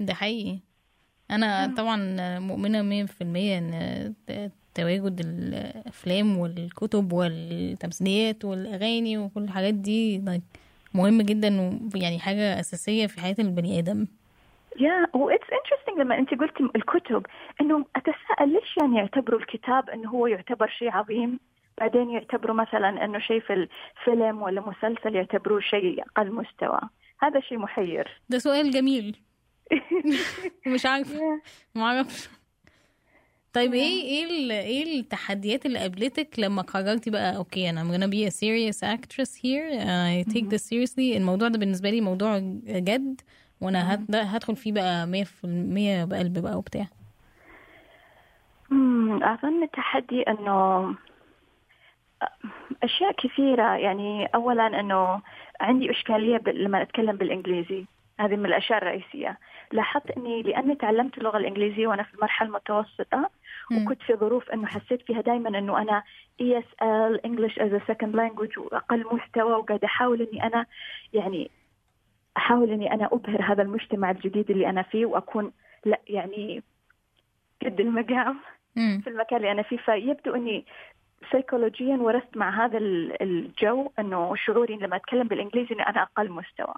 [0.00, 0.58] ده حقيقي
[1.30, 1.74] أنا مم.
[1.74, 1.96] طبعا
[2.38, 3.70] مؤمنة مية في المية إن
[4.26, 10.22] ت- تواجد الأفلام والكتب والتمثيليات والأغاني وكل الحاجات دي
[10.94, 14.06] مهم جدا ويعني حاجة أساسية في حياة البني آدم.
[14.80, 17.26] yeah what's interesting لما أنت قلتي الكتب
[17.60, 21.38] انه أتساءل ليش يعني يعتبروا الكتاب إنه هو يعتبر شيء عظيم؟
[21.78, 26.80] بعدين يعتبروا مثلا إنه شيء في الفيلم ولا مسلسل يعتبروه شيء أقل مستوى.
[27.22, 28.08] هذا شيء محير.
[28.28, 29.16] ده سؤال جميل.
[30.74, 31.20] مش عارفة.
[31.74, 32.28] ما أعرفش.
[33.52, 38.28] طيب إيه إيه إيه التحديات اللي قابلتك لما قررتي بقى okay أنا I'm gonna be
[38.28, 39.70] a serious actress here.
[39.80, 41.16] I take this seriously.
[41.16, 43.20] الموضوع ده بالنسبة لي موضوع جد
[43.60, 46.86] وأنا هد- هدخل فيه بقى 100% بقلب بقى وبتاع.
[48.70, 50.94] مم، أظن التحدي أنه
[52.82, 53.76] أشياء كثيرة.
[53.76, 55.22] يعني أولا أنه
[55.60, 57.84] عندي إشكالية بال- لما أتكلم بالإنجليزي.
[58.20, 59.38] هذه من الأشياء الرئيسية.
[59.74, 63.30] لاحظت أني لأني تعلمت اللغة الإنجليزية وأنا في المرحلة المتوسطة
[63.70, 63.82] مم.
[63.86, 66.02] وكنت في ظروف أنه حسيت فيها دائما أنه أنا
[66.42, 70.66] ESL English as a second language وأقل مستوى وقاعدة أحاول أني أنا
[71.12, 71.50] يعني
[72.36, 75.52] أحاول أني أنا أبهر هذا المجتمع الجديد اللي أنا فيه وأكون
[75.84, 76.62] لا يعني
[77.64, 78.40] قد المقام.
[78.74, 80.64] في المكان اللي أنا فيه فيبدو إني
[81.32, 86.74] سيكولوجيا ورثت مع هذا ال- الجو إنه شعوري لما أتكلم بالإنجليزي اني أنا أقل مستوى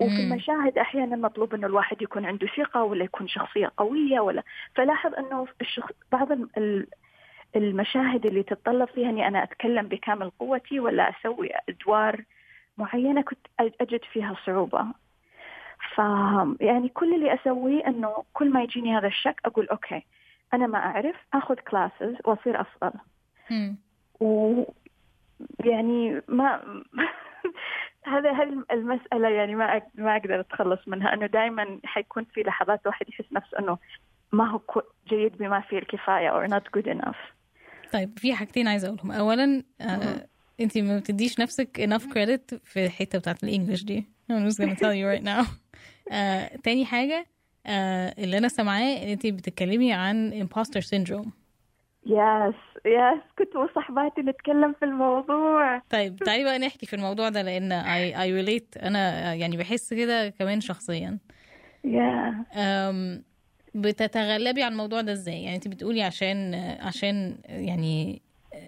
[0.00, 0.16] وفي.
[0.20, 4.42] المشاهد أحيانا مطلوب إنه الواحد يكون عنده ثقة ولا يكون شخصية قوية ولا
[4.74, 6.86] فلاحظ إنه الشخص بعض ال- ال-
[7.56, 12.24] المشاهد اللي تتطلب فيها إني أنا أتكلم بكامل قوتي ولا أسوي أدوار
[12.78, 14.84] معينة كنت أجد فيها صعوبة
[15.94, 15.98] ف
[16.60, 20.02] يعني كل اللي أسويه إنه كل ما يجيني هذا الشك أقول okay
[20.54, 22.90] أنا ما أعرف آخذ classes وأصير أفضل.
[24.20, 24.62] و
[25.64, 26.62] يعني ما
[28.14, 33.08] هذا هذه المسألة يعني ما ما أقدر أتخلص منها إنه دائما حيكون في لحظات واحد
[33.08, 33.78] يحس نفسه إنه
[34.32, 34.60] ما هو
[35.08, 37.16] جيد بما فيه الكفاية or not good enough.
[37.92, 39.12] طيب في حاجتين عايزة أقولهم.
[39.12, 40.26] اولا آه
[40.60, 44.04] أنت ما بتديش نفسك enough credit في الحتة بتاعت الإنجليش دي.
[44.32, 45.46] I'm just gonna tell you right now.
[46.12, 47.26] آه تاني حاجة
[47.66, 51.37] آه اللي أنا سامعاه إن أنت بتتكلمي عن imposter syndrome.
[52.06, 52.54] يس
[52.86, 55.82] يس كنت وصحباتي نتكلم في الموضوع.
[55.90, 60.28] طيب تعالي بقى نحكي في الموضوع ده لأن I, I relate أنا يعني بحس كده
[60.28, 61.18] كمان شخصيا.
[61.84, 63.22] يا أم،
[63.74, 68.22] بتتغلبي على الموضوع ده إزاي؟ يعني انت بتقولي عشان عشان يعني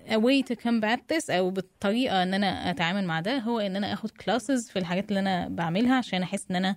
[0.08, 3.92] a way to combat this أو بالطريقة إن أنا أتعامل مع ده هو إن أنا
[3.92, 6.76] آخد classes في الحاجات اللي أنا بعملها عشان أحس إن أنا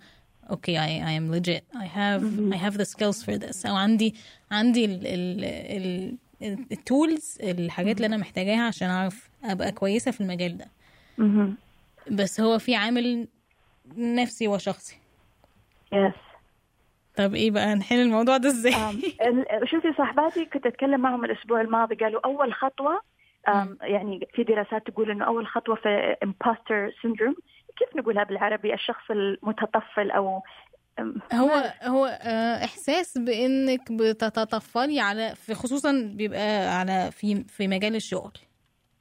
[0.50, 3.66] okay I, I am legit I have I have the skills for this.
[3.66, 4.16] أو عندي
[4.52, 5.44] عندي ال ال
[5.78, 10.66] ال ال tools الحاجات اللي أنا محتاجاها عشان أعرف أبقى كويسة في المجال ده.
[12.12, 13.28] بس هو في عامل
[13.98, 14.98] نفسي وشخصي.
[15.94, 16.14] يس
[17.18, 18.74] طب إيه بقى؟ نحل الموضوع ده إزاي؟
[19.66, 23.02] شوفي صاحباتي كنت أتكلم معهم الأسبوع الماضي قالوا أول خطوة
[23.82, 27.40] يعني في دراسات تقول إنه أول خطوة في imposter syndrome
[27.78, 30.42] كيف نقولها بالعربي؟ الشخص المتطفل أو
[31.34, 38.32] هو هو آه، إحساس بإنك بتتطفلي على في خصوصا بيبقى على في في مجال الشغل.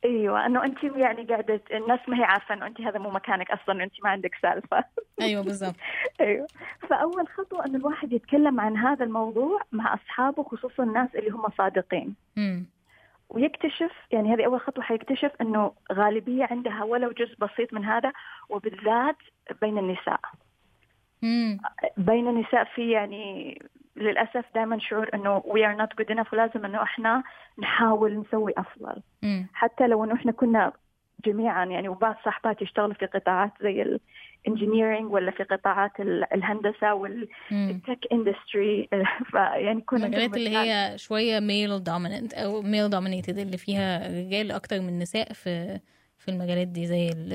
[0.05, 3.85] أيوه إنه أنت يعني قاعدة الناس ما هي عارفة إنه أنت هذا مو مكانك أصلا
[3.85, 4.85] أنت ما عندك سالفة.
[5.20, 5.74] أيوه بالظبط
[6.20, 6.46] أيوه.
[6.88, 12.14] فأول خطوة إنه الواحد يتكلم عن هذا الموضوع مع أصحابه خصوصا الناس اللي هم صادقين.
[12.38, 12.66] امم
[13.28, 18.12] ويكتشف يعني هذه أول خطوة حيكتشف إنه غالبية عندها ولو جزء بسيط من هذا
[18.48, 19.16] وبالذات
[19.61, 20.20] بين النساء.
[21.96, 23.58] بين النساء في يعني
[23.96, 27.22] للأسف دائما شعور إنه we are not good enough ولازم إنه إحنا
[27.58, 29.02] نحاول نسوي أفضل.
[29.24, 30.72] امم حتى لو إنه إحنا كنا
[31.24, 33.98] جميعا يعني وبعض صاحبات يشتغلوا في قطاعات زي
[34.46, 38.88] ال engineering ولا في قطاعات ال- الهندسة وال tech industry
[39.30, 44.80] فيعني كنا المجالات اللي هي شوية male dominant أو male dominated اللي فيها رجال أكتر
[44.80, 45.80] من نساء في
[46.24, 47.32] في المجالات دي زي ال-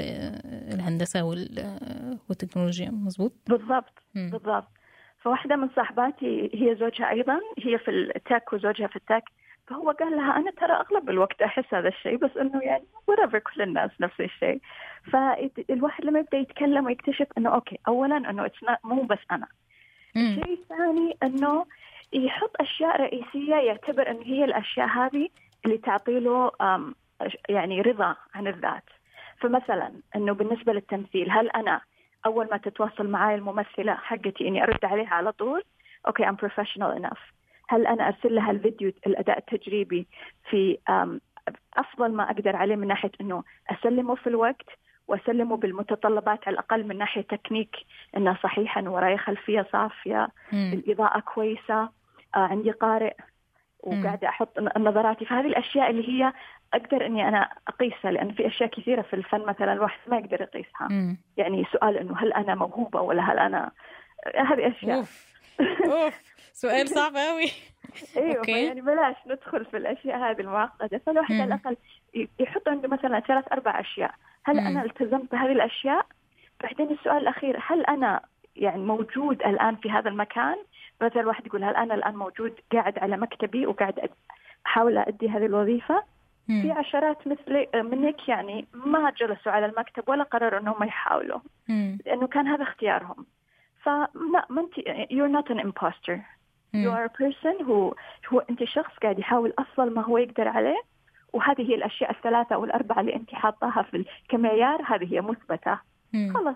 [0.73, 2.89] الهندسة وال- والتكنولوجيا.
[2.91, 4.30] مظبوط؟ بالضبط مم.
[4.32, 4.67] بالضبط.
[5.21, 9.23] فواحدة من صاحباتي هي زوجها أيضا هي في ال tech وزوجها في ال tech.
[9.67, 13.62] فهو قال لها أنا ترى أغلب الوقت أحس هذا الشيء بس إنه يعني whatever كل
[13.62, 14.60] الناس نفس الشيء.
[15.12, 18.50] فالواحد لما يبدأ يتكلم ويكتشف إنه أوكي أولا إنه
[18.84, 19.47] مو بس أنا.
[20.15, 21.65] الشيء الثاني إنه
[22.13, 25.30] يحط أشياء رئيسية يعتبر إن هي الأشياء هذه
[25.65, 26.52] اللي تعطي له
[27.49, 28.84] يعني رضا عن الذات.
[29.41, 31.82] فمثلا إنه بالنسبة للتمثيل هل أنا
[32.25, 35.63] أول ما تتواصل معي الممثلة حقتي إني أرد عليها على طول؟
[36.08, 37.19] okay I'm professional enough
[37.69, 40.08] هل أنا أرسل لها الفيديو الأداء التجريبي
[40.49, 40.77] في
[41.77, 44.69] أفضل ما أقدر عليه من ناحية إنه أسلمه في الوقت
[45.08, 47.75] وأسلمه بالمتطلبات على الأقل من ناحية تكنيك
[48.17, 50.71] إنه صحيح إنه وراي خلفية صافية مم.
[50.73, 51.89] الإضاءة كويسة آه
[52.36, 53.13] عندي قارئ.
[53.88, 55.26] وقاعدة أحط نظراتي.
[55.26, 56.34] فهذه الأشياء اللي هي
[56.73, 60.88] أقدر إني أنا أقيسها لأن في أشياء كثيرة في الفن مثلا الواحد ما يقدر يقيسها.
[60.89, 61.17] مم.
[61.38, 63.71] يعني سؤال إنه هل أنا موهوبة ولا هل أنا
[64.36, 64.97] هذه أشياء.
[64.97, 65.38] أوف.
[65.86, 66.21] أوف.
[66.54, 67.45] سؤال صعب قوي
[68.17, 68.65] إيوه أوكي.
[68.65, 71.02] يعني بلاش ندخل في الأشياء هذه المعقدة.
[71.06, 71.36] فالواحد.
[71.36, 71.78] على الأقل
[72.39, 74.12] يحط عنده مثلا ثلاث أربع أشياء.
[74.43, 74.67] هل مم.
[74.67, 76.06] أنا التزمت بهذه الأشياء؟
[76.63, 78.21] بعدين السؤال الأخير هل أنا
[78.56, 80.56] يعني موجود الآن في هذا المكان؟
[81.01, 84.10] مثلا الواحد يقول هل أنا الآن موجود قاعد على مكتبي وقاعد
[84.65, 86.03] أحاول ادي هذه الوظيفة
[86.47, 86.71] في مم.
[86.71, 91.97] عشرات مثلي منك يعني ما جلسوا على المكتب ولا قرروا إنهم يحاولوا مم.
[92.05, 93.25] لأنه كان هذا اختيارهم
[93.83, 94.73] فلا ما انت
[95.12, 96.17] you're not an imposter
[96.73, 96.95] you مم.
[96.95, 97.95] are a person who
[98.33, 100.81] هو أنت شخص قاعد يحاول افضل ما هو يقدر عليه
[101.33, 105.79] وهذه هي الأشياء الثلاثة أو الأربعة اللي أنت حاطاها في كمعيار هذه هي مثبتة.
[106.33, 106.55] خلاص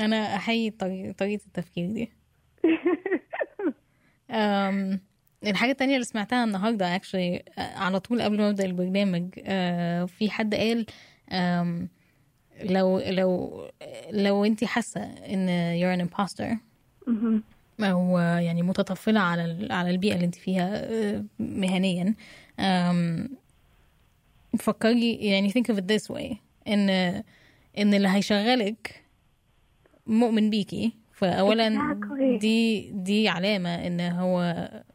[0.00, 2.10] أنا أحيي طريقة التفكير دي
[4.30, 5.00] أم
[5.46, 10.30] الحاجة التانية اللي سمعتها النهاردة actually آه، على طول قبل ما أبدأ البرنامج آه، في
[10.30, 10.86] حد قال
[12.62, 13.62] لو لو
[14.10, 15.48] لو انت حاسة إن
[15.80, 16.56] you're an imposter
[17.06, 17.42] مهم.
[17.80, 22.14] أو يعني متطفلة على ال- على البيئة اللي انت فيها آه، مهنيا
[24.58, 26.34] فكري يعني think of it this way
[26.68, 26.90] ان
[27.78, 29.04] إن اللي هيشغلك
[30.06, 30.92] مؤمن بيكي.
[31.12, 32.40] فاولا Exactly.
[32.40, 34.40] دي دي علامة إن هو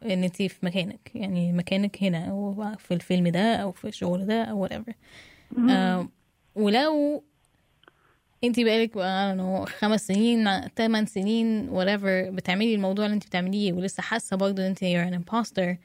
[0.04, 1.10] إن انت في مكانك.
[1.14, 4.92] يعني مكانك هنا في الفيلم ده أو في الشغل ده أو whatever.
[5.58, 6.10] آم،
[6.54, 7.24] ولو
[8.44, 14.36] انت بقالك بقى خمس سنين ثمان سنين whatever بتعملي الموضوع اللي انت بتعمليه ولسه حاسة
[14.36, 15.76] برضه إن انت you're an imposter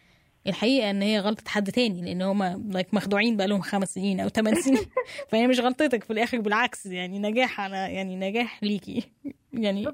[0.47, 4.61] الحقيقة إن هي غلطه حد تاني لأن هما like مخدوعين بقالهم خمس سنين أو ثمان
[4.61, 4.85] سنين.
[5.29, 9.03] فهي مش غلطتك في الآخر بالعكس يعني نجاح على يعني نجاح ليكي.
[9.53, 9.85] يعني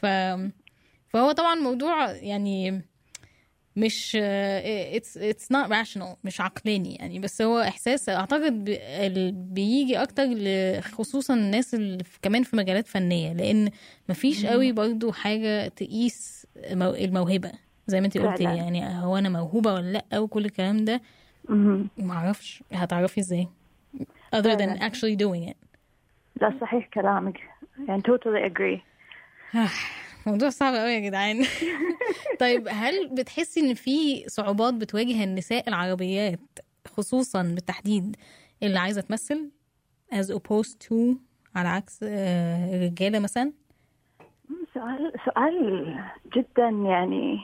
[0.00, 0.06] ف
[1.08, 2.82] فهو طبعا موضوع يعني
[3.76, 4.16] مش
[4.96, 7.18] it's it's not rational مش عقلاني يعني.
[7.18, 8.64] بس هو إحساس أعتقد
[9.54, 10.26] بيجي أكتر
[10.80, 13.70] خصوصا الناس اللي كمان في مجالات فنية لأن
[14.08, 17.52] مفيش قوي برضو حاجة تقيس مو- الموهبة.
[17.86, 18.42] زي ما انت قلتي.
[18.44, 21.00] يعني هو أنا موهوبة ولا لأ وكل الكلام ده؟
[21.48, 21.88] مهم.
[21.98, 22.62] معرفش.
[22.72, 23.48] هتعرفي إزاي؟
[24.36, 25.56] Other than actually doing it.
[26.40, 27.40] لا صحيح كلامك.
[27.88, 28.80] يعني totally agree.
[29.56, 29.68] آه،
[30.26, 31.44] موضوع صعب قوي يا جدعان.
[32.40, 36.40] طيب هل بتحسي إن في صعوبات بتواجه النساء العربيات
[36.86, 38.16] خصوصا بالتحديد
[38.62, 39.50] اللي عايزة تمثل
[40.14, 40.94] as opposed to
[41.54, 43.52] على عكس آه، الرجالة مثلا؟
[44.74, 45.94] سؤال سؤال
[46.36, 47.38] جدا يعني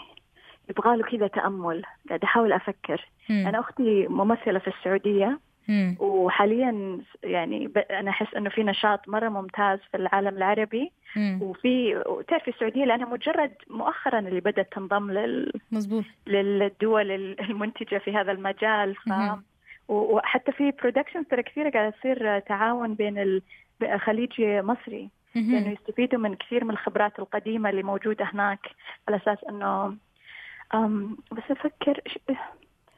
[0.73, 1.83] يبغى له كذا تأمل.
[2.09, 3.07] قاعد أحاول أفكر.
[3.31, 3.47] مم.
[3.47, 5.39] أنا أختي ممثلة في السعودية.
[5.69, 5.97] مم.
[6.01, 10.93] وحاليا يعني ب- أنا أحس إنه في نشاط مرة ممتاز في العالم العربي.
[11.17, 11.39] مم.
[11.43, 16.05] وفي وتعرفي السعودية لأنها مجرد مؤخرا اللي بدأت تنضم لل مظبوط.
[16.27, 18.95] للدول المنتجة في هذا المجال.
[18.95, 19.11] ف
[19.89, 23.43] وحتى في production ترى كثيرة قاعدة تصير تعاون بين ال-
[23.83, 25.09] الخليجي مصري.
[25.35, 25.73] لأنه مهم.
[25.73, 28.59] يستفيدوا من كثير من الخبرات القديمة اللي موجودة هناك.
[29.09, 29.97] على أساس إنه
[31.33, 32.19] بس أفكر ش-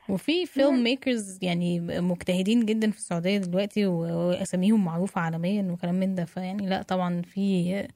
[0.09, 6.67] وفي filmmakers يعني مجتهدين جدا في السعودية دلوقتي وأساميهم معروفة عالميا وكلام من ده فيعني
[6.69, 7.89] لا طبعا في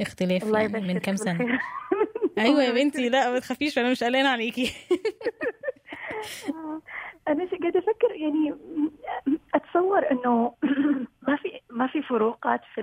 [0.00, 1.58] اختلاف الله يعني من كام سنة.
[2.38, 4.72] أيوه يا بنتي لا ما تخافيش أنا مش قلقانة عليكي.
[7.28, 8.54] أنا ش- قاعدة أفكر يعني
[9.54, 10.52] أتصور إنه
[11.28, 12.80] ما في ما في فروقات في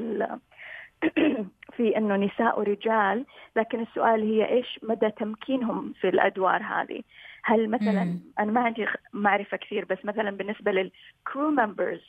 [1.78, 7.02] في أنه نساء ورجال لكن السؤال هي إيش مدى تمكينهم في الأدوار هذه
[7.44, 8.20] هل مثلا مم.
[8.40, 12.02] أنا ما عندي معرفة كثير بس مثلا بالنسبة للكرو ممبرز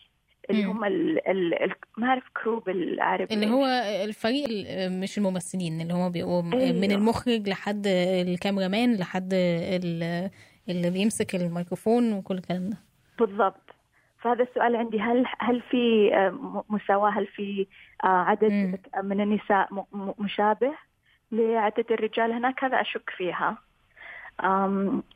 [0.51, 0.65] اللي.
[0.65, 3.65] هم ال ال ال ما أعرف كرو بالعربي اللي هو
[4.05, 6.73] الفريق ال- مش الممثلين اللي هم بيبقوا أيوه.
[6.81, 7.87] من المخرج لحد
[8.29, 10.31] الكاميرامان لحد ال-
[10.69, 12.77] اللي بيمسك الميكروفون وكل الكلام ده
[13.19, 13.64] بالضبط
[14.25, 17.67] فهذا السؤال عندي هل هل في آه، م- مساواة هل في
[18.05, 18.79] آه، عدد مم.
[19.03, 20.73] من النساء م- م- مشابه
[21.33, 23.59] لعدد الرجال هناك هذا أشك فيها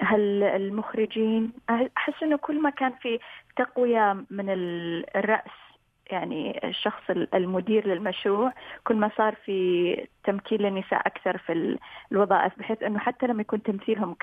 [0.00, 1.52] هل المخرجين
[1.96, 3.18] أحس أنه كل ما كان في
[3.56, 5.50] تقوية من ال- الرأس
[6.12, 8.52] يعني الشخص ال- المدير للمشروع
[8.84, 11.78] كل ما صار في تمكين للنساء أكثر في ال-
[12.12, 14.16] الوظائف بحيث أنه حتى لما يكون تمثيلهم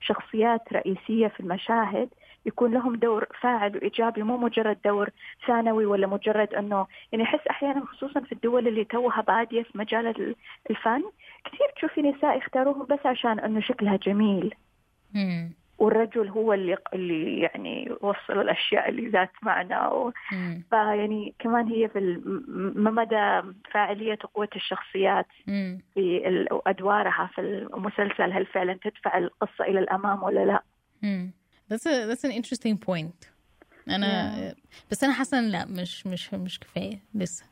[0.00, 2.08] كشخصيات رئيسية في المشاهد
[2.46, 5.08] يكون لهم دور فاعل وإيجابي مو مجرد دور
[5.46, 10.06] ثانوي ولا مجرد أنه يعني أحس أحيانا خصوصا في الدول اللي توها بادية في مجال
[10.06, 10.36] ال-
[10.70, 11.02] الفن
[11.44, 14.54] كثير تشوفي نساء يختاروهم بس عشان أنه شكلها جميل.
[15.82, 20.12] والرجل هو اللي اللي يعني يوصل الأشياء اللي ذات معنى و...
[20.70, 22.20] فيعني كمان هي في
[22.76, 25.80] مدى فاعلية وقوه الشخصيات مم.
[25.94, 30.62] في ال- ادوارها في المسلسل هل فعلا تدفع القصة إلى الأمام ولا لا؟
[31.02, 31.30] مم.
[31.72, 33.28] That's a that's an interesting point.
[33.88, 34.32] أنا
[34.90, 37.44] بس أنا حاسة إن لا مش مش مش كفاية لسه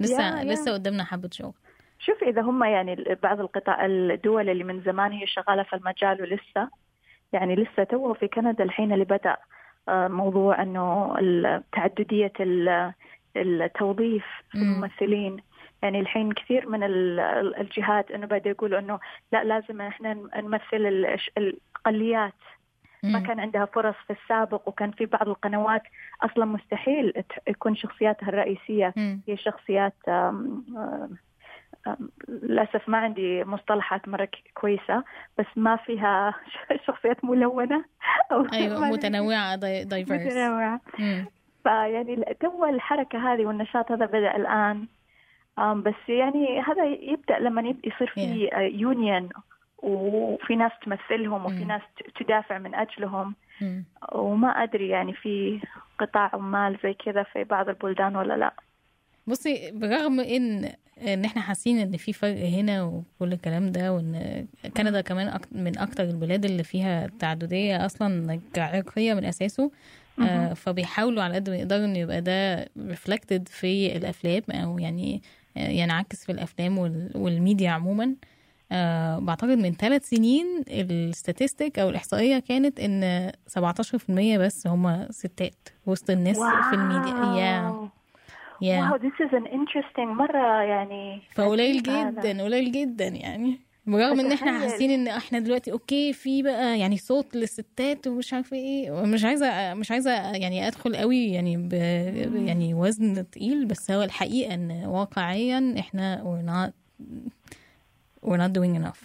[0.00, 0.46] لسه Yeah, yeah.
[0.46, 1.52] لسه قدامنا حبة شغل.
[1.98, 6.68] شوف إذا هم يعني بعض القطاع الدول اللي من زمان هي شغالة في المجال ولسه
[7.32, 9.36] يعني لسه تو في كندا الحين اللي بدأ
[9.88, 10.62] آه، موضوع
[11.72, 12.92] تعددية ال-
[13.36, 14.62] التوظيف في مم.
[14.74, 15.36] الممثلين
[15.82, 18.98] يعني الحين كثير من ال- ال- الجهات إنه بدا يقولوا إنه
[19.32, 22.32] لا لازم إحنا نمثل ال- الاقليات
[23.02, 23.18] ما.
[23.20, 25.82] كان عندها فرص في السابق وكان في بعض القنوات
[26.22, 28.94] أصلا مستحيل يكون شخصياتها الرئيسية.
[29.28, 29.94] هي شخصيات
[32.28, 35.04] للأسف ما عندي مصطلحات مرة ك- كويسة
[35.38, 36.34] بس ما فيها
[36.86, 37.84] شخصيات ملونة
[38.32, 40.10] أو أيوة ما- متنوعة داي- diverse.
[40.12, 41.24] متنوعة مم.
[41.62, 44.86] فيعني تو الحركة هذه والنشاط هذا بدأ الآن
[45.58, 49.28] آم، بس يعني هذا يبدأ لما يصير في يونيون
[49.78, 51.64] وفي ناس تمثلهم وفي.
[51.64, 51.82] ناس
[52.20, 53.84] تدافع من أجلهم مم.
[54.12, 55.60] وما أدري يعني في
[55.98, 58.54] قطاع عمال زي كذا في بعض البلدان ولا لا
[59.26, 65.00] بصي برغم إن إن إحنا حاسين إن في فرق هنا وكل الكلام ده وإن كندا
[65.00, 69.70] كمان من أكتر البلاد اللي فيها تعددية أصلا كعرقيه من أساسه.
[70.22, 75.22] آه فبيحاولوا على قد ما يقدروا إن يبقى ده reflected في الأفلام أو يعني
[75.56, 78.14] آه، ينعكس في الأفلام وال- والميديا عموما.
[78.72, 86.10] آه بعتقد من ثلاث سنين الستاتستيك أو الإحصائية كانت إن 17% بس هم ستات وسط
[86.10, 86.36] الناس
[86.70, 87.40] في الميديا.
[87.42, 87.88] يا
[88.62, 91.22] يا واو this is an interesting مرة يعني.
[91.34, 91.82] فقليل.
[91.82, 93.60] جدا قليل جدا يعني.
[93.86, 94.58] برغم إن إحنا.
[94.60, 98.90] حاسين إن إحنا دلوقتي okay في بقى يعني صوت للستات ومش عارفة إيه.
[98.90, 101.72] ومش عايزة مش عايزة يعني أدخل قوي يعني ب
[102.48, 106.72] يعني وزن تقيل بس هو الحقيقة إن واقعيا إحنا we're not
[108.28, 109.02] we're not doing enough.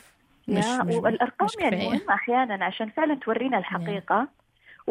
[0.48, 1.88] مش yeah مش والأرقام مش يعني.
[1.90, 4.28] مهمة أحيانا عشان فعلا تورينا الحقيقة.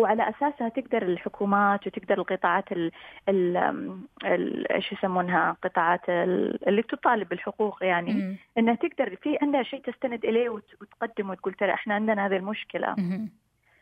[0.00, 2.90] وعلى أساسها تقدر الحكومات وتقدر القطاعات ال
[3.28, 8.36] ال إيش يسمونها قطاعات ال- اللي تطالب بالحقوق يعني.
[8.58, 12.94] إنها تقدر في عندها شيء تستند إليه وت- وتقدم وتقول ترى إحنا عندنا هذه المشكلة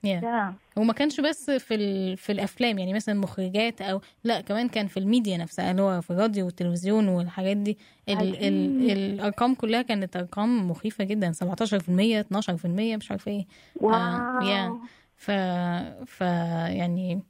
[0.07, 0.53] yeah.
[0.77, 2.17] وما كانش بس في.
[2.17, 6.11] في الأفلام يعني مثلا مخرجات أو لا كمان كان في الميديا نفسها اللي هو في
[6.11, 7.79] الراديو والتلفزيون والحاجات دي
[8.09, 8.13] ال...
[8.19, 8.25] ال...
[8.25, 8.97] عجيب.
[8.97, 13.47] الأرقام كلها كانت أرقام مخيفة جدا 17% 12% مش عارفة إيه
[13.77, 14.79] wow yeah.
[15.19, 15.31] ف
[16.07, 17.23] ف يعني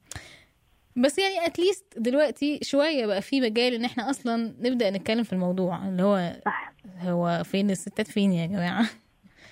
[0.97, 5.33] بس يعني at least دلوقتي شوية بقى في مجال إن إحنا أصلا نبدأ نتكلم في
[5.33, 6.73] الموضوع اللي هو صح.
[7.01, 8.87] هو فين الستات فين يا جماعة؟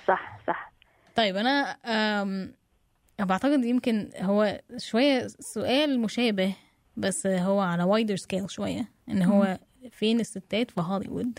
[0.08, 0.72] صح صح.
[1.16, 1.76] طيب أنا
[3.18, 6.54] بعتقد يمكن هو شوية سؤال مشابه
[6.96, 9.58] بس هو على wider scale شوية إن هو
[9.90, 11.38] فين الستات في هوليوود؟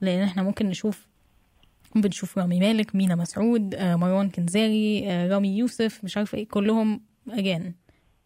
[0.00, 1.06] لأن إحنا ممكن نشوف
[2.00, 7.00] بنشوف رامي مالك مينا مسعود آه، مروان كنزاري آه، رامي يوسف مش عارفة إيه كلهم
[7.30, 7.74] اجان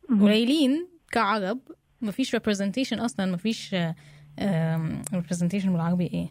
[0.08, 1.58] قليلين كعرب.
[2.02, 3.74] مفيش representation أصلا مفيش
[4.38, 6.30] آه، representation بالعربي إيه؟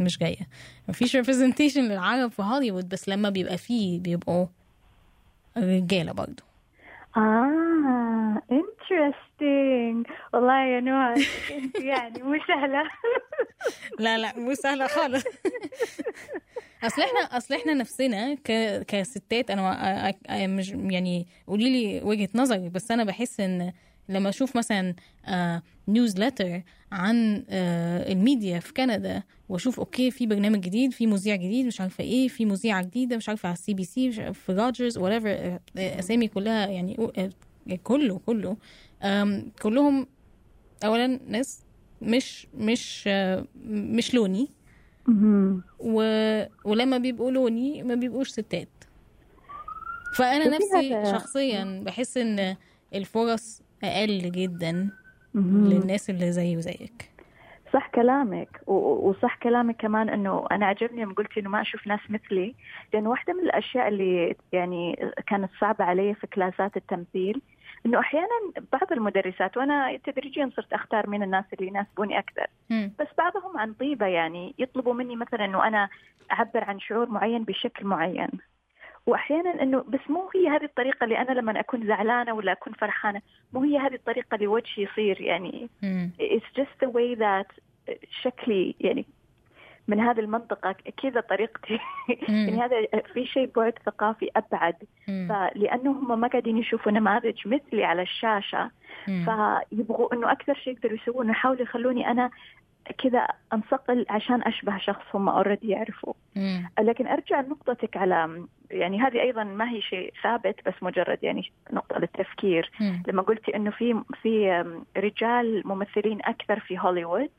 [0.00, 0.48] مش جاية.
[0.88, 4.46] مفيش representation للعرب في هوليوود بس لما بيبقى فيه بيبقوا
[5.56, 6.42] رجالة برضو.
[7.16, 10.10] آه interesting.
[10.34, 11.14] والله يا نوع
[11.50, 12.82] انت يعني مو سهلة.
[13.98, 15.24] لا لا مو سهلة خالص.
[16.84, 18.52] أصل إحنا أصل إحنا نفسنا ك...
[18.88, 23.72] كستات أنا مش يعني قولي لي وجهة نظري بس أنا بحس إن
[24.08, 24.94] لما أشوف مثلا
[25.88, 31.80] newsletter عن آه، الميديا في كندا وأشوف okay في برنامج جديد في مذيع جديد مش
[31.80, 36.28] عارفة إيه في مذيعة جديدة مش عارفة على ال CBC في Rogers whatever آه، أسامي
[36.28, 37.30] كلها يعني آه،
[37.84, 38.56] كله كله.
[39.62, 40.06] كلهم
[40.84, 41.60] اولا ناس
[42.02, 44.48] مش مش آه، مش لوني.
[45.78, 46.02] و...
[46.64, 48.68] ولما بيبقوا لوني ما بيبقوش ستات.
[50.14, 52.56] فأنا نفسي شخصيا بحس إن
[52.94, 54.90] الفرص أقل جدا
[55.34, 57.10] للناس اللي زي وزيك.
[57.72, 58.60] صح كلامك.
[58.66, 62.54] وصح كلامك كمان إنه أنا عجبني يوم قلتي إنه ما أشوف ناس مثلي.
[62.94, 67.42] لأنه واحدة من الأشياء اللي يعني كانت صعبة علي في كلاسات التمثيل
[67.86, 68.26] إنه أحيانا
[68.72, 72.46] بعض المدرسات وأنا تدريجيا صرت أختار من الناس اللي يناسبوني أكثر.
[72.70, 75.88] بس بعضهم عن طيبة يعني يطلبوا مني مثلا إنه أنا
[76.32, 78.28] أعبر عن شعور معين بشكل معين.
[79.06, 83.22] وأحيانا إنه بس مو هي هذه الطريقة اللي أنا لما أكون زعلانة ولا أكون فرحانة
[83.52, 85.68] مو هي هذه الطريقة اللي وجهي يصير يعني
[86.20, 87.60] it's just the way that
[88.22, 89.06] شكلي يعني
[89.88, 91.78] من هذه المنطقة كذا طريقتي.
[92.28, 94.74] يعني هذا في شيء بعد ثقافي أبعد.
[95.06, 98.70] فلأنه هم ما قاعدين يشوفوا نماذج مثلي على الشاشة.
[99.06, 102.30] فيبغوا إنه أكثر شيء يقدروا يسووه إنه يحاولوا يخلوني أنا
[102.92, 106.68] كذا أنصقل عشان أشبه شخص هم اوريدي يعرفوا مم.
[106.80, 111.98] لكن أرجع لنقطتك على يعني هذه أيضا ما هي شيء ثابت بس مجرد يعني نقطة
[111.98, 113.02] للتفكير مم.
[113.08, 114.64] لما قلتي إنه في في
[114.96, 117.30] رجال ممثلين أكثر في هوليوود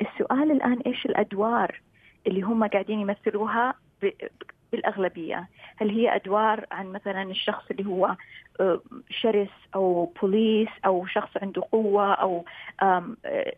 [0.00, 1.80] السؤال الآن إيش الأدوار
[2.26, 3.74] اللي هم قاعدين يمثلوها
[4.72, 8.16] بالأغلبية هل هي أدوار عن مثلا الشخص اللي هو
[9.10, 12.44] شرس أو بوليس أو شخص عنده قوة أو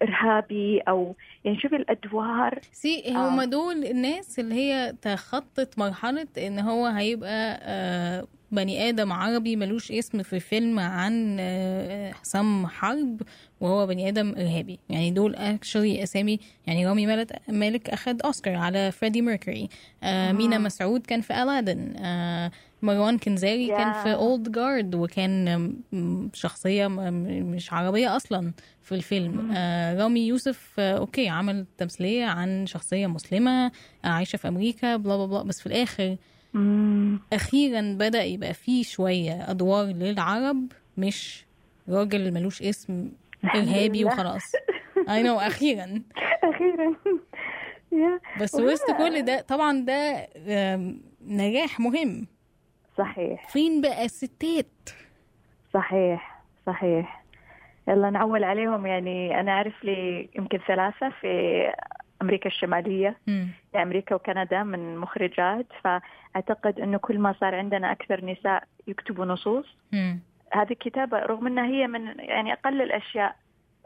[0.03, 2.59] إرهابي أو يعني شوفي الأدوار.
[2.73, 3.03] سي.
[3.15, 9.93] هما دول الناس اللي هي تخطت مرحلة إن هو هيبقى آه، بني آدم عربي ملوش
[9.93, 13.23] اسم في فيلم عن آه، حسام حرب
[13.61, 14.79] وهو بني آدم إرهابي.
[14.89, 17.07] يعني دول actually أسامي يعني رامي
[17.49, 19.69] مالك, اخد أوسكار على فريدي ميركوري
[20.03, 22.51] آه مينا مسعود كان في الادن آه
[22.83, 24.03] مروان كنزاري كان يا.
[24.03, 25.59] في Old Guard وكان
[25.93, 26.31] م-
[27.55, 28.53] مش عربي أصلا
[28.83, 29.51] في الفيلم.
[29.57, 33.67] آه رامي يوسف آه أوكي عمل تمثيلية عن شخصية مسلمة
[34.05, 36.17] آه عايشة في أمريكا بلا بلا بلا بس في الآخر
[36.55, 37.21] مم.
[37.33, 41.45] أخيرا بدأ يبقى فيه شوية أدوار للعرب مش
[41.89, 43.09] راجل ملوش اسم
[43.45, 44.05] إرهابي.
[44.05, 44.53] وخلاص.
[45.09, 46.03] اي نو أخيرا.
[46.55, 46.97] أخيرا.
[48.41, 50.29] بس وسط كل ده طبعا ده
[51.27, 52.27] نجاح مهم.
[52.99, 53.49] صحيح.
[53.49, 54.91] فين بقى الستات؟
[55.75, 57.23] صحيح صحيح.
[57.89, 58.87] يلا نعول عليهم.
[58.87, 61.63] يعني أنا أعرف لي يمكن ثلاثة في
[62.23, 63.49] أمريكا الشمالية مم.
[63.73, 65.67] في أمريكا وكندا من مخرجات.
[65.85, 69.67] فأعتقد أنه كل ما صار عندنا أكثر نساء يكتبوا نصوص.
[69.93, 70.21] مم.
[70.53, 73.37] هذه الكتابة رغم أنها هي من يعني أقل الأشياء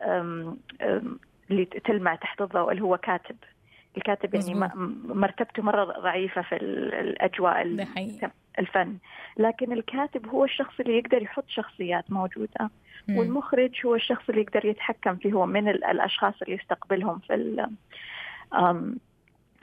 [0.03, 1.19] أم، أم،
[1.51, 3.37] اللي تلمع تحت الضوء اللي هو كاتب.
[3.97, 4.55] الكاتب يعني.
[4.55, 8.31] م- مرتبته مرة ضعيفة في ال- الأجواء ال- ده حقيقي.
[8.61, 8.97] الفن
[9.39, 12.71] لكن الكاتب هو الشخص اللي يقدر يحط شخصيات موجودة
[13.09, 13.17] مم.
[13.19, 17.35] والمخرج هو الشخص اللي يقدر يتحكم فيه هو من ال- الأشخاص اللي يستقبلهم في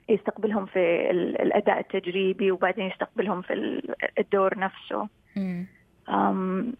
[0.09, 5.65] يستقبلهم في ال- الأداء التجريبي وبعدين يستقبلهم في ال- الدور نفسه مم.
[6.09, 6.73] أم،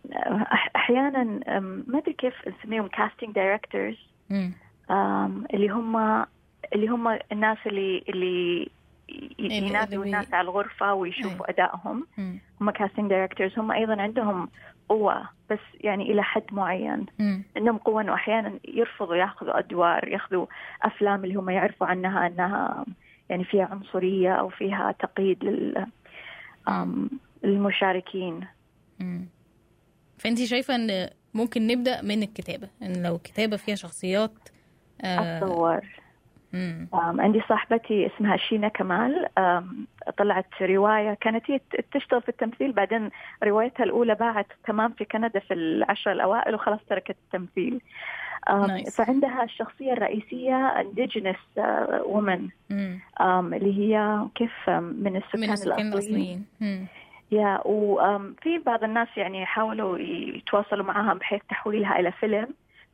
[1.47, 3.97] أم، ما أدري كيف نسميهم casting directors.
[5.53, 5.95] اللي هم
[6.75, 8.69] اللي هم الناس اللي اللي-
[9.39, 12.39] ينادوا اللي بي- الناس على الغرفة ويشوفوا أدائهم مم.
[12.61, 14.49] هم casting directors هم أيضا عندهم
[14.89, 17.43] قوة بس يعني إلى حد معين مم.
[17.55, 20.45] عندهم قوة إنه أحيانا يرفضوا ياخذوا أدوار ياخذوا
[20.83, 22.85] أفلام اللي هم يعرفوا عنها إنها
[23.29, 25.85] يعني فيها عنصرية أو فيها تقييد لل
[27.43, 28.47] للمشاركين
[28.99, 29.25] مم.
[30.17, 34.31] فانت شايفة إن ممكن نبدأ من الكتابة إن لو الكتابه فيها شخصيات
[35.03, 35.39] آه.
[35.43, 35.75] أم،
[36.93, 39.27] عندي صاحبتي اسمها شينا كمال
[40.17, 41.59] طلعت رواية كانت هي
[41.91, 43.09] تشتغل في التمثيل بعدين
[43.43, 47.81] روايتها الأولى باعت تمام في كندا في العشر الأوائل وخلاص تركت التمثيل.
[48.47, 48.95] Nice.
[48.97, 52.71] فعندها الشخصية الرئيسية indigenous آه، woman
[53.53, 56.45] اللي هي كيف من السكان, من السكان الأصليين.
[57.31, 62.47] يا وفي بعض الناس يعني حاولوا يتواصلوا معها بحيث تحويلها إلى فيلم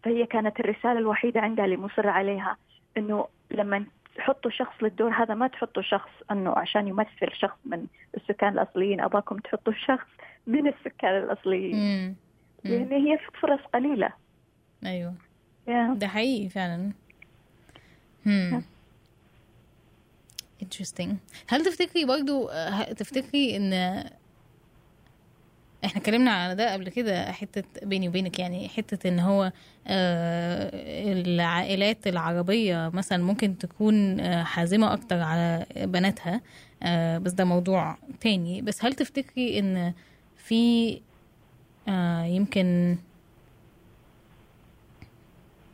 [0.03, 2.57] فهي كانت الرسالة الوحيدة عندها اللي مصرة عليها.
[2.98, 3.86] إنه لما
[4.16, 7.86] تحطوا شخص للدور هذا ما تحطوا شخص إنه عشان يمثل شخص من
[8.18, 10.08] السكان الأصليين أباكم تحطوا شخص
[10.48, 11.36] من السكان.
[11.46, 12.16] مم.
[12.64, 14.10] لأن هي فرص قليلة.
[14.86, 15.14] أيوه.
[15.68, 16.91] يا ده حقيقي فعلا.
[20.64, 21.10] interesting.
[21.48, 22.50] هل تفتكري برضو
[22.98, 24.04] تفتكري إن
[25.86, 29.52] إحنا اتكلمنا على ده قبل كده حتة بيني وبينك يعني حتة إن هو
[29.88, 30.70] آه،
[31.22, 36.42] العائلات العربية مثلا ممكن تكون آه، حازمة أكتر على بناتها
[36.84, 38.62] آه، بس ده موضوع تاني.
[38.62, 39.94] بس هل تفتكري إن
[40.38, 41.02] في
[42.26, 42.98] يمكن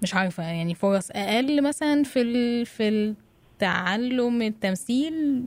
[0.01, 2.65] مش عارفة يعني فرص أقل مثلا في ال...
[2.65, 5.43] في التعلم التمثيل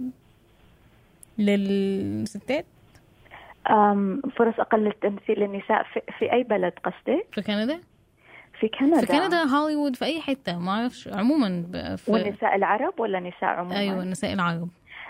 [1.39, 2.67] للستات؟
[4.37, 7.81] فرص أقل للتمثيل للنساء في, في أي بلد قصدك؟ في كندا؟
[8.61, 9.01] في كندا.
[9.01, 11.63] في كندا هوليوود في أي حتة ما أعرفش عموما
[11.97, 14.69] في والنساء العرب ولا نساء عموما؟ أيوه النساء العرب.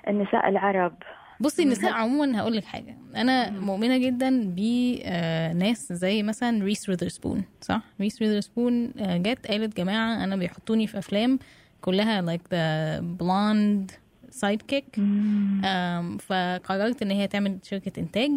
[0.09, 0.95] النساء العرب.
[1.41, 2.97] بصي النساء عموما هقول لك حاجة.
[3.17, 10.25] أنا مؤمنة جدا بناس زي مثلا ريس ويذرسبون صح؟ ريس ويذرسبون آه، جت قالت جماعة
[10.25, 11.39] أنا بيحطوني في أفلام
[11.81, 14.02] كلها like the blonde
[14.33, 14.97] sidekick.
[14.97, 18.31] um, فقررت إن هي تعمل شركة إنتاج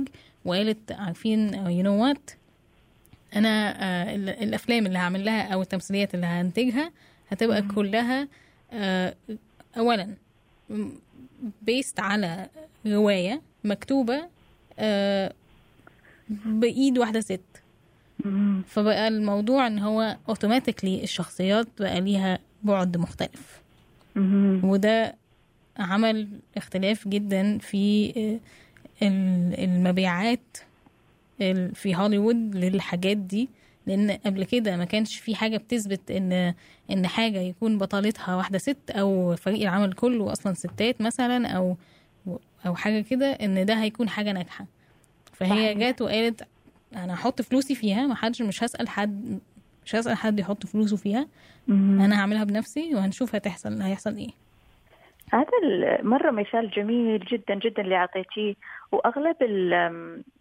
[0.45, 2.31] وقالت عارفين you know what
[3.35, 6.91] أنا آه، ال- الأفلام اللي هعمل لها أو التمثيليات اللي هنتجها
[7.29, 8.27] هتبقى كلها
[8.73, 9.15] آه،
[9.77, 10.13] اولا
[11.61, 12.49] based على
[12.87, 14.27] رواية مكتوبة
[14.79, 15.33] آه،
[16.45, 17.41] بإيد واحدة ست.
[18.25, 18.61] مم.
[18.67, 23.61] فبقى الموضوع إن هو automatically الشخصيات بقى ليها بعد مختلف.
[24.15, 24.61] مم.
[24.63, 25.15] وده
[25.77, 30.57] عمل اختلاف جدا في آه، ال- المبيعات
[31.41, 33.49] ال- في هوليوود للحاجات دي
[33.87, 36.53] لأن قبل كده ما كانش في حاجة بتثبت إن
[36.91, 41.77] إن حاجة يكون بطلتها واحدة ست أو فريق العمل كله أصلا ستات مثلا أو
[42.65, 44.65] أو حاجة كده إن ده هيكون حاجة ناجحة
[45.33, 45.73] فهي.
[45.91, 46.47] جت وقالت
[46.95, 49.39] أنا هحط فلوسي فيها ما حدش مش هسأل حد
[49.85, 51.27] مش هسأل حد يحط فلوسه فيها.
[51.69, 54.29] أنا هعملها بنفسي وهنشوف هتحصل هيحصل إيه
[55.35, 58.55] هذا مرة مثال جميل جدا جدا اللي أعطيتيه.
[58.91, 59.73] وأغلب ال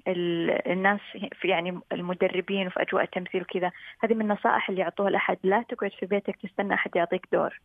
[0.08, 1.00] ال الناس
[1.40, 3.70] في يعني المدربين وفي أجواء التمثيل كذا
[4.00, 7.60] هذه من النصائح اللي يعطوها لأحد لا تقعد في بيتك تستنى أحد يعطيك دور.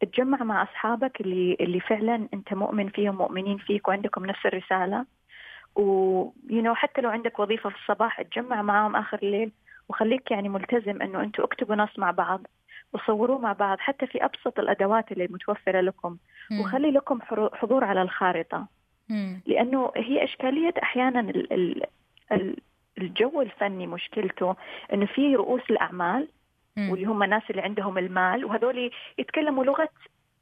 [0.00, 5.04] تجمع مع أصحابك اللي اللي فعلا أنت مؤمن فيهم مؤمنين فيك وعندكم نفس الرسالة.
[5.76, 9.52] و you know حتى لو عندك وظيفة في الصباح تجمع معاهم آخر الليل.
[9.88, 12.46] وخليك يعني ملتزم إنه أنتوا اكتبوا نص مع بعض.
[12.92, 16.16] وصوروه مع بعض حتى في أبسط الأدوات اللي متوفرة لكم.
[16.60, 17.18] وخلي لكم
[17.52, 18.66] حضور على الخارطة.
[19.10, 21.84] امم لأنه هي إشكالية أحيانا ال- ال-
[22.32, 22.56] ال-
[22.98, 24.56] الجو الفني مشكلته
[24.92, 26.28] إنه في رؤوس الأعمال
[26.90, 29.88] واللي هم الناس اللي عندهم المال وهذول يتكلموا لغة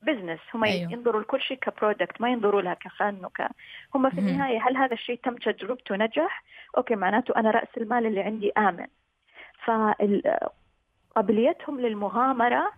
[0.03, 0.93] business هم أيوه.
[0.93, 3.41] ينظروا لكل شيء ك product ما ينظروا لها كفن وك.
[3.95, 4.29] هم في مهم.
[4.29, 6.45] النهاية هل هذا الشيء تم تجربته نجح؟
[6.77, 8.87] أوكي معناته أنا رأس المال اللي عندي آمن.
[11.21, 12.73] فقابليتهم للمغامرة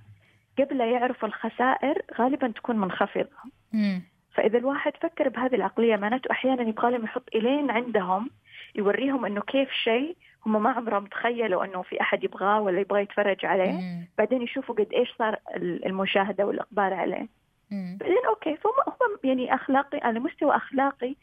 [0.58, 3.28] قبل يعرفوا الخسائر غالبا تكون منخفضة
[3.74, 4.02] امم
[4.34, 8.30] فإذا الواحد فكر بهذه العقلية معناته أحيانا يبغى لهم يحط إلين عندهم
[8.74, 10.16] يوريهم إنه كيف شيء
[10.46, 14.08] هم ما عمرهم تخيلوا إنه في أحد يبغاه ولا يبغى يتفرج عليه مم.
[14.18, 17.26] بعدين يشوفوا قد إيش صار ال- المشاهدة والإقبال عليه
[17.70, 17.98] مم.
[18.00, 21.14] بعدين أوكي فهم هم يعني أخلاقي على مستوى أخلاقي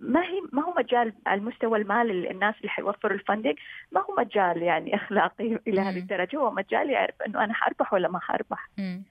[0.00, 3.54] ما هي ما هو مجال على المستوى المال اللي الناس اللي حيوفروا الفندق
[3.92, 5.98] ما هو مجال يعني أخلاقي إلى هذه مم.
[5.98, 9.02] الدرجة هو مجال يعرف إنه أنا حربح ولا ما حربح مم.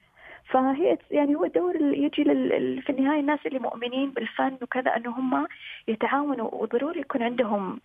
[0.46, 2.82] فهي يعني هو اللي يجي لل...
[2.82, 5.48] في النهاية الناس اللي مؤمنين بالفن وكذا إنه هم
[5.88, 7.80] يتعاونوا وضروري يكون عندهم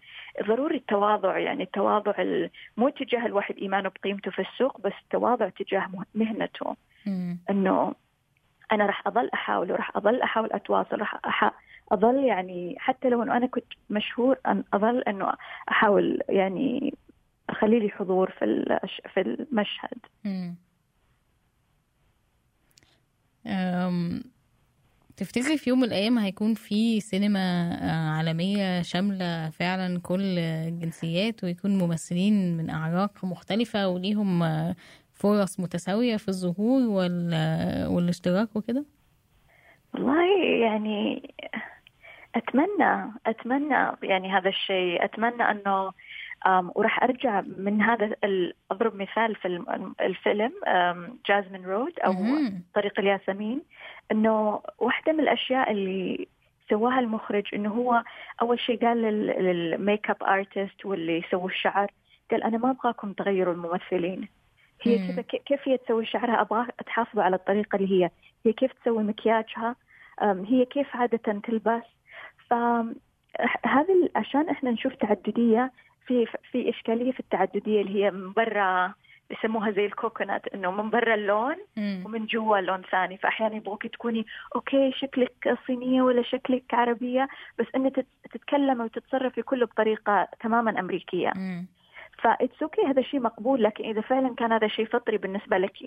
[0.49, 5.87] ضروري التواضع يعني التواضع ال- مو تجاه الواحد إيمانه بقيمته في السوق بس التواضع تجاه
[5.93, 6.77] مه- مهنته.
[7.51, 7.95] إنه
[8.73, 11.53] أنا راح أظل أحاول وراح أظل أحاول أتواصل راح أح...
[11.93, 15.33] أظل يعني حتى لو إنه أنا كنت مشهور أن أظل إنه
[15.71, 16.95] أحاول يعني
[17.51, 18.79] أخلي لي حضور في
[19.15, 20.55] في المشهد مم.
[23.47, 24.23] أم،
[25.17, 27.39] تفتكري في يوم من الأيام هيكون في سينما
[27.83, 34.77] آه، عالمية شاملة فعلا كل الجنسيات ويكون ممثلين من أعراق مختلفة وليهم آه،
[35.13, 38.85] فرص متساوية في الظهور وال- والاشتراك وكده؟
[39.95, 41.23] والله يعني
[42.35, 45.05] أتمنى أتمنى يعني هذا الشيء.
[45.05, 45.93] أتمنى أنه
[46.47, 48.17] أم، وراح أرجع من هذا
[48.71, 49.49] أضرب مثال في
[50.01, 50.53] الفيلم
[51.27, 52.63] Jasmine Road مهم.
[52.75, 53.63] طريق الياسمين.
[54.13, 56.29] أنه واحدة من الأشياء اللي
[56.71, 58.03] سواها المخرج أنه هو
[58.43, 61.91] أول شيء قال لل- لل makeup artist واللي يسووا الشعر
[62.31, 64.29] قال أنا ما أبغاكم تغيروا الممثلين.
[64.83, 65.09] هي مم.
[65.09, 68.11] كذا ك- كيف هي تسوي شعرها؟ أبغى تحافظوا على الطريقة اللي هي.
[68.47, 69.77] هي كيف تسوي مكياجها؟
[70.23, 71.83] هي كيف عادة تلبس؟
[72.55, 75.73] فهذا عشان إحنا نشوف تعددية
[76.07, 78.93] في في إشكالية في التعددية اللي هي من برا
[79.31, 82.03] يسموها زي ال coconut إنه من برا اللون مم.
[82.07, 87.29] ومن جوا لون ثاني فأحيانا يبغوك تكوني أوكي شكلك صينية ولا شكلك عربية
[87.59, 91.67] بس ان تت- تتكلمي وتتصرفي كله بطريقة تماما أمريكية مم.
[92.23, 95.79] ف that's okay هذا شيء مقبول لكن إذا فعلا كان هذا شيء فطري بالنسبة لك.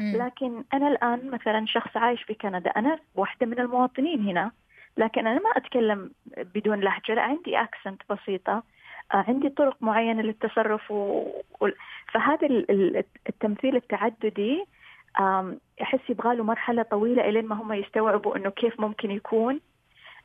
[0.00, 4.50] لكن أنا الآن مثلا شخص عايش في كندا أنا واحدة من المواطنين هنا
[4.96, 8.62] لكن أنا ما أتكلم بدون لهجة لا عندي accent بسيطة
[9.14, 11.24] آه، عندي طرق معينة للتصرف و...
[12.12, 14.64] فهذا ال- ال- التمثيل التعددي
[15.82, 19.60] أحس يبغى له مرحلة طويلة إلين ما هم يستوعبوا إنه كيف ممكن يكون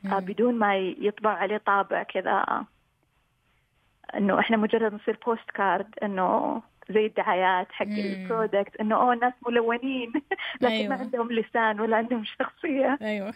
[0.06, 0.18] آه،.
[0.18, 2.64] بدون ما يطبع عليه طابع كذا
[4.16, 7.86] إنه إحنا مجرد نصير postcard إنه زي الدعايات حق.
[7.86, 10.12] ال product إنه أوه ناس ملونين
[10.60, 10.88] لكن أيوة.
[10.88, 13.34] ما عندهم لسان ولا عندهم شخصية أيوه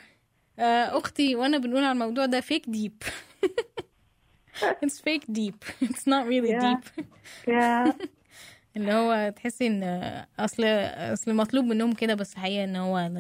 [0.59, 3.03] أخ وأنا بنقول على الموضوع ده fake deep
[4.85, 5.61] It's fake deep.
[5.85, 6.63] It's not really Yeah.
[6.65, 7.05] deep.
[7.49, 7.95] يا
[8.77, 9.83] اللي هو تحسي إن
[10.39, 10.65] أصل
[11.13, 13.11] أصل مطلوب منهم كده بس حقيقة إن هو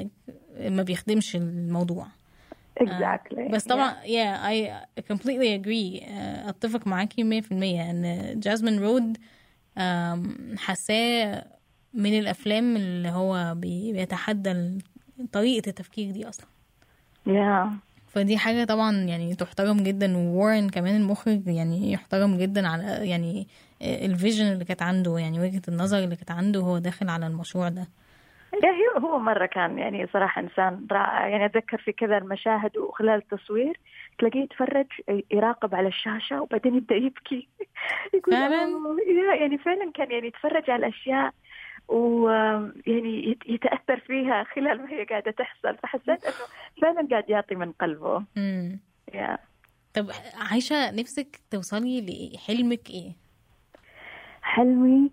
[0.60, 2.06] ما بيخدمش الموضوع.
[2.80, 3.50] exactly.
[3.50, 4.38] بس طبعا yeah.
[4.98, 6.02] I completely agree.
[6.08, 9.16] آه، أتفق معاكي 100% إن Jasmine Road
[10.58, 11.44] حاساه
[11.94, 14.78] من الأفلام اللي هو بي- بيتحدى
[15.32, 16.46] طريقة التفكير دي أصلا.
[18.08, 23.46] فدي حاجة طبعا يعني تحترم جدا وورن كمان المخرج يعني يحترم جدا على يعني
[23.82, 27.68] ال vision اللي كانت عنده يعني وجهة النظر اللي كانت عنده وهو داخل على المشروع
[27.68, 27.86] ده.
[28.98, 31.28] هو مرة كان يعني صراحة إنسان رائع.
[31.28, 33.80] يعني أتذكر في كذا المشاهد وخلال التصوير
[34.18, 34.86] تلاقيه يتفرج
[35.30, 37.48] يراقب على الشاشة وبعدين يبدأ يبكي.
[38.14, 38.68] يقول فعلاً؟
[39.40, 41.32] يعني فعلا كان يعني يتفرج على الأشياء
[41.88, 45.76] ويعني يت- يتأثر فيها خلال ما هي قاعدة تحصل.
[45.82, 46.34] فحسيت إنه
[46.82, 48.24] فعلا قاعد يعطي من قلبه.
[48.36, 48.80] مم.
[49.14, 49.38] يا.
[49.94, 50.10] طب
[50.50, 53.12] عايشة نفسك توصلي لحلمك إيه؟
[54.42, 55.10] حلمي؟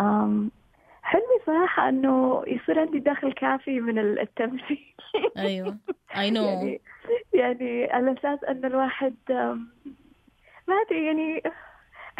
[0.00, 0.50] أم
[1.02, 4.94] حلمي صراحة إنه يصير عندي دخل كافي من التمثيل.
[5.38, 5.76] أيوه.
[6.12, 6.36] I know.
[6.36, 6.80] يعني
[7.32, 9.14] يعني على أساس إن الواحد
[10.68, 11.42] ما أدري يعني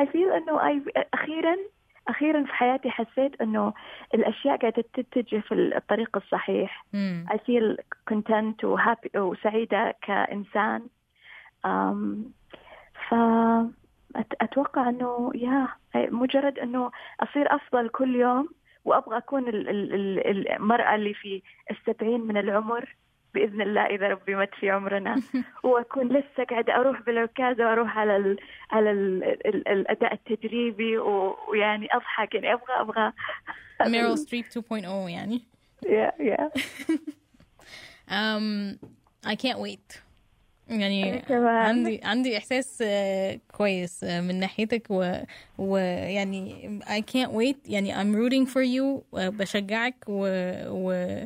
[0.00, 0.82] I feel إنه I
[2.10, 3.72] أخيرا في حياتي حسيت إنه
[4.14, 6.84] الأشياء قاعدة تتجه في الطريق الصحيح.
[7.28, 7.76] I feel
[8.10, 10.82] content وهابي وسعيده كإنسان.
[11.66, 12.24] أم
[13.08, 13.14] ف
[14.40, 16.90] أتوقع إنه يا مجرد إنه
[17.20, 18.48] أصير أفضل كل يوم
[18.84, 19.94] وأبغى أكون ال- ال-
[20.26, 22.94] ال- المرأة اللي في السبعين من العمر.
[23.34, 25.22] بإذن الله إذا ربي مد في عمرنا.
[25.64, 28.36] وأكون لسه قاعدة أروح بالعكازه وأروح على ال
[28.70, 32.34] على ال ال الأداء التدريبي و- ويعني أضحك.
[32.34, 33.12] يعني أبغى أبغى.
[33.86, 35.40] ميرل ستريب 2.0 يعني.
[35.86, 36.50] يا يا
[38.08, 38.76] um,
[39.26, 39.98] I can't wait.
[40.68, 41.22] يعني.
[41.30, 45.12] عندي عندي إحساس آه، كويس آه، من ناحيتك و
[45.58, 47.56] ويعني I can't wait.
[47.70, 49.18] يعني I'm rooting for you.
[49.18, 50.26] آه، بشجعك و
[50.68, 51.16] و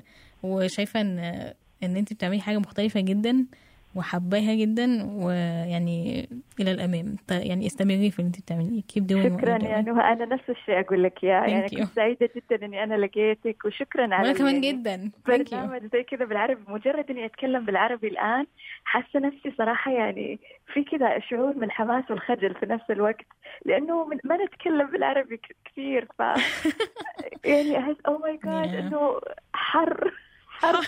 [0.42, 1.52] وشايفة إن
[1.84, 3.46] إن انت بتعملي حاجة مختلفة جدا
[3.94, 6.28] وحباها جدا ويعني
[6.60, 9.80] إلى الأمام يعني استمري في اللي انت بتعمليه doing what شكرا يا.
[9.80, 11.74] نهى أنا نفس الشيء أقول لك يا يعني you.
[11.74, 16.24] كنت سعيدة جدا إني أنا لقيتك وشكرا على وأنا كمان يعني جدا برنامج زي كذا
[16.24, 18.46] بالعربي مجرد إني أتكلم بالعربي الآن
[18.84, 20.38] حاسة نفسي صراحة يعني
[20.72, 23.26] في كذا شعور من الحماس والخجل في نفس الوقت
[23.64, 26.22] لأنه من ما نتكلم بالعربي كثير ف
[27.44, 28.74] يعني احس أو ماي جاد.
[28.74, 29.20] إنه
[29.54, 30.12] حر
[30.54, 30.80] حر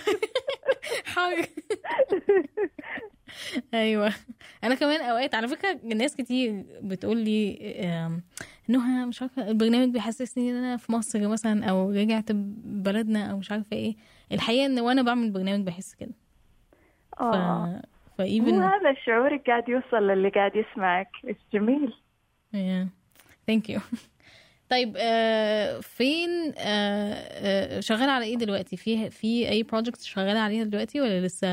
[1.15, 1.35] حر
[3.73, 4.13] أيوه.
[4.63, 7.59] أنا كمان أوقات على فكرة ناس كتير بتقول لي
[8.67, 13.51] نهى مش عارفة البرنامج بيحسسني إن أنا في مصر مثلا أو رجعت بلدنا أو مش
[13.51, 13.95] عارفة إيه.
[14.31, 16.11] الحقيقة إن وأنا بعمل البرنامج بحس كده.
[17.17, 17.65] ف آه.
[17.65, 17.81] مو
[18.17, 21.09] فايفن هذا الشعور قاعد يوصل للي قاعد يسمعك.
[21.53, 21.93] جميل.
[23.47, 23.79] thank you
[24.69, 30.63] طيب آه فين آه آه شغاله على إيه دلوقتي؟ في في أي project شغاله عليها
[30.63, 31.47] دلوقتي ولا لسه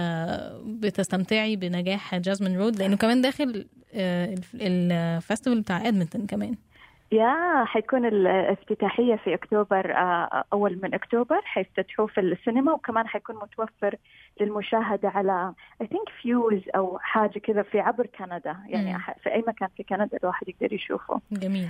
[0.64, 6.54] بتستمتعي بنجاح Jasmine Road لأنه كمان داخل آه الف- ال festival بتاع ادمنتون كمان.
[7.12, 13.96] يا حيكون الافتتاحية في أكتوبر آه، أول من أكتوبر حيفتتحوه في السينما وكمان حيكون متوفر
[14.40, 15.52] للمشاهدة على
[15.82, 18.56] I think فيوز أو حاجة كذا في عبر كندا.
[18.68, 21.20] يعني في أي مكان في كندا الواحد يقدر يشوفه.
[21.32, 21.68] جميل.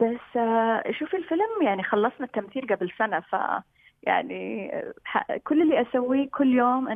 [0.00, 3.36] بس آه، شوفي الفيلم يعني خلصنا التمثيل قبل سنة ف
[4.02, 4.70] يعني
[5.44, 6.88] كل اللي أسويه كل يوم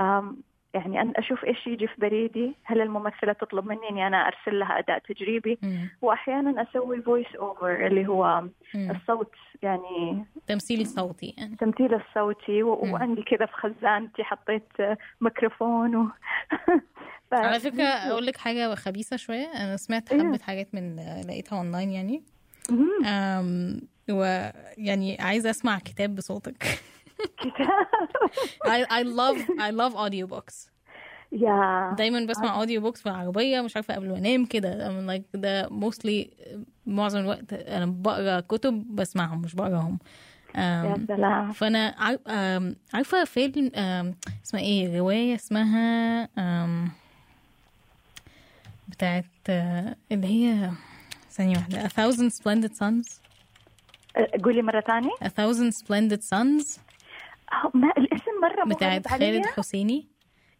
[0.00, 0.36] أم،
[0.74, 4.78] يعني أن أشوف إيش يجي في بريدي هل الممثلة تطلب مني إني أنا أرسل لها
[4.78, 5.88] أداء تجريبي مم.
[6.02, 8.90] واحيانا أسوي voice over اللي هو مم.
[8.90, 12.92] الصوت يعني تمثيل صوتي يعني التمثيل الصوتي و-.
[12.92, 14.72] وعندي كذا في خزانتي حطيت
[15.20, 16.06] ميكروفون و...
[17.30, 17.34] ف...
[17.34, 19.46] على فكرة أقول لك حاجة خبيثة شوية.
[19.46, 22.22] أنا سمعت إيه؟ حبة حاجات من لقيتها اونلاين يعني.
[23.06, 26.80] أم ويعني عايزة أسمع كتاب بصوتك.
[27.38, 27.86] كتاب؟
[28.74, 30.70] I, I love I love audiobooks.
[31.32, 31.94] Yeah.
[31.98, 34.88] دايما بسمع audiobooks في العربية مش عارفة قبل ما أنام كده.
[34.88, 36.26] I'm like ده mostly
[36.86, 39.98] معظم الوقت أنا بقرأ كتب بسمعهم مش بقراهم.
[40.56, 41.52] يا سلام.
[41.52, 41.94] فأنا
[42.94, 43.70] عارفة فيلم
[44.44, 46.28] اسمها إيه رواية اسمها
[48.90, 50.70] بتاعت أه، اللي هي
[51.30, 53.20] ثانية واحدة A Thousand Splendid Suns.
[54.44, 56.78] قولي مرة ثانية A Thousand Splendid Suns.
[57.52, 60.06] آه، ما الاسم مرة بتاعت خالد حسيني.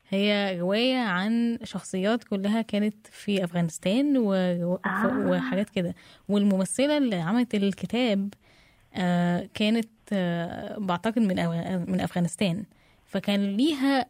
[0.08, 4.34] هي رواية عن شخصيات كلها كانت في أفغانستان و...
[4.34, 4.78] آه.
[5.26, 5.94] وحاجات كده.
[6.28, 8.34] والممثلة اللي عملت الكتاب
[8.94, 11.88] آه كانت آه بعتقد من أف...
[11.88, 12.64] من أفغانستان.
[13.06, 14.06] فكان ليها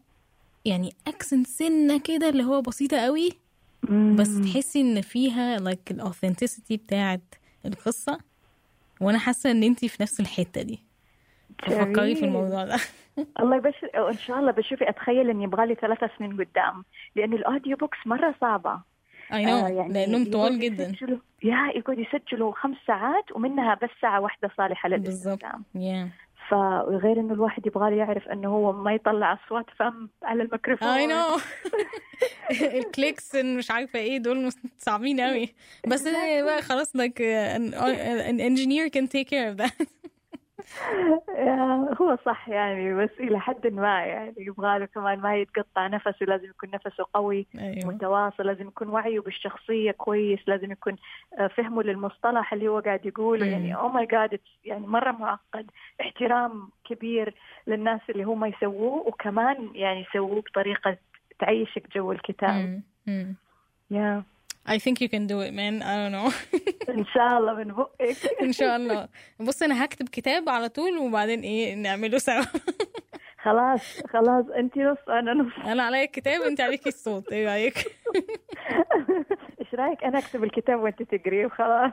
[0.65, 3.31] يعني accent سنة كده اللي هو بسيطة قوي.
[3.89, 7.35] بس تحسي إن فيها like ال authenticity بتاعت
[7.67, 8.19] القصة
[9.01, 10.81] وأنا حاسة إن أنتي في نفس الحتة دي.
[11.63, 12.25] ففكري في.
[12.25, 12.77] الموضوع ده.
[13.41, 16.85] الله يبشر وان شاء الله بشوفي أتخيل اني يبغى لي ثلاث سنين قدام
[17.17, 18.81] لأنه ال audiobooks مرة صعبة.
[19.33, 20.93] I know آه، يعني لأنهم طوال جدا.
[21.43, 25.45] yeah يقعدوا يسجلوا خمس ساعات ومنها بس ساعة واحدة صالحة بالظبط.
[25.45, 26.30] للاستخدام yeah.
[26.51, 30.89] فغير إنه الواحد يبغى يعرف إنه هو ما يطلع أصوات فم على الميكروفون.
[30.89, 31.39] اي نو
[32.79, 35.55] الكليكس مش عارفة إيه دول صعبين قوي
[35.87, 37.75] بس بقى خلاص like uh, an,
[38.31, 39.87] an engineer can take care of that.
[42.01, 46.45] هو صح يعني بس إلى حد ما يعني يبغى له كمان ما يتقطع نفسه لازم
[46.45, 50.97] يكون نفسه قوي أيوه متواصل لازم يكون وعيه بالشخصية كويس لازم يكون
[51.39, 53.53] آه، فهمه للمصطلح اللي هو قاعد يقوله مم.
[53.53, 57.35] يعني أو ماي جاد يعني مرة معقد احترام كبير
[57.67, 60.97] للناس اللي هم يسووه وكمان يعني يسووه بطريقة
[61.39, 62.83] تعيشك جو الكتاب مم.
[63.07, 63.37] مم.
[64.67, 65.83] I think you can do it man.
[65.83, 66.33] I don't know.
[66.99, 69.09] إن شاء الله من بقك إن شاء الله.
[69.41, 72.43] بص أنا هكتب كتاب على طول وبعدين إيه نعمله سوا.
[73.45, 74.45] خلاص خلاص.
[74.59, 75.53] انت نص أنا نص.
[75.67, 77.33] أنا عليا الكتاب انت عليكي الصوت.
[77.33, 77.79] إيه رأيك؟
[79.61, 81.93] إيش رأيك؟ أنا أكتب الكتاب وانت تقريه وخلاص.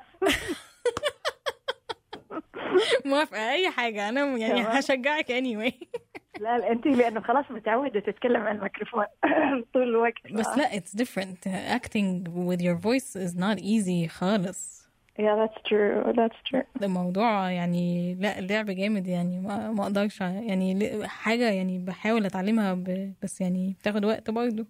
[3.06, 4.10] موافقة أي حاجة.
[4.10, 4.62] أنا يعني.
[4.62, 5.74] هشجعك anyway.
[6.42, 9.06] لا لا أنت لأنه خلاص متعودة تتكلم عن الميكروفون
[9.74, 10.32] طول الوقت.
[10.32, 11.48] بس لا it's different.
[11.76, 14.78] Acting with your voice is not easy خالص.
[15.20, 16.14] يا that's true.
[16.14, 16.64] That's true.
[16.82, 19.40] ده موضوع يعني لا اللعب جامد يعني.
[19.40, 23.14] ما, ما أقدرش يعني حاجة يعني بحاول أتعلمها ب...
[23.24, 24.66] بس يعني بتاخد وقت برضه.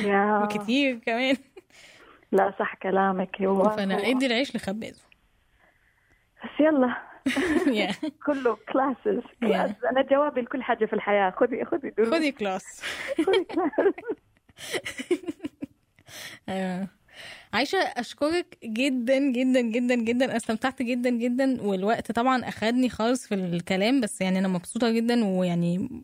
[0.00, 1.36] Yeah وكتير كمان.
[2.32, 3.42] لا صح كلامك.
[3.42, 5.07] هو فانا أدي العيش لخبازه
[6.60, 6.94] يلا.
[8.26, 11.30] كله classes class أنا جوابي لكل حاجة في الحياة.
[11.30, 12.14] خذي خذي دروس.
[12.14, 12.82] خدي class
[13.26, 13.92] خذي class
[16.48, 16.88] آه.
[17.52, 20.36] عايشة أشكرك جدا جدا جدا جدا.
[20.36, 21.62] استمتعت جدا جدا.
[21.62, 25.24] والوقت طبعا أخدني خالص في الكلام بس يعني أنا مبسوطة جدا.
[25.24, 26.02] ويعني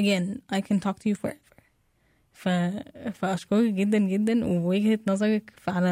[0.00, 1.45] again I can talk to you forever.
[2.36, 2.48] ف...
[3.12, 5.90] فأشكرك جدا جدا ووجهة نظرك على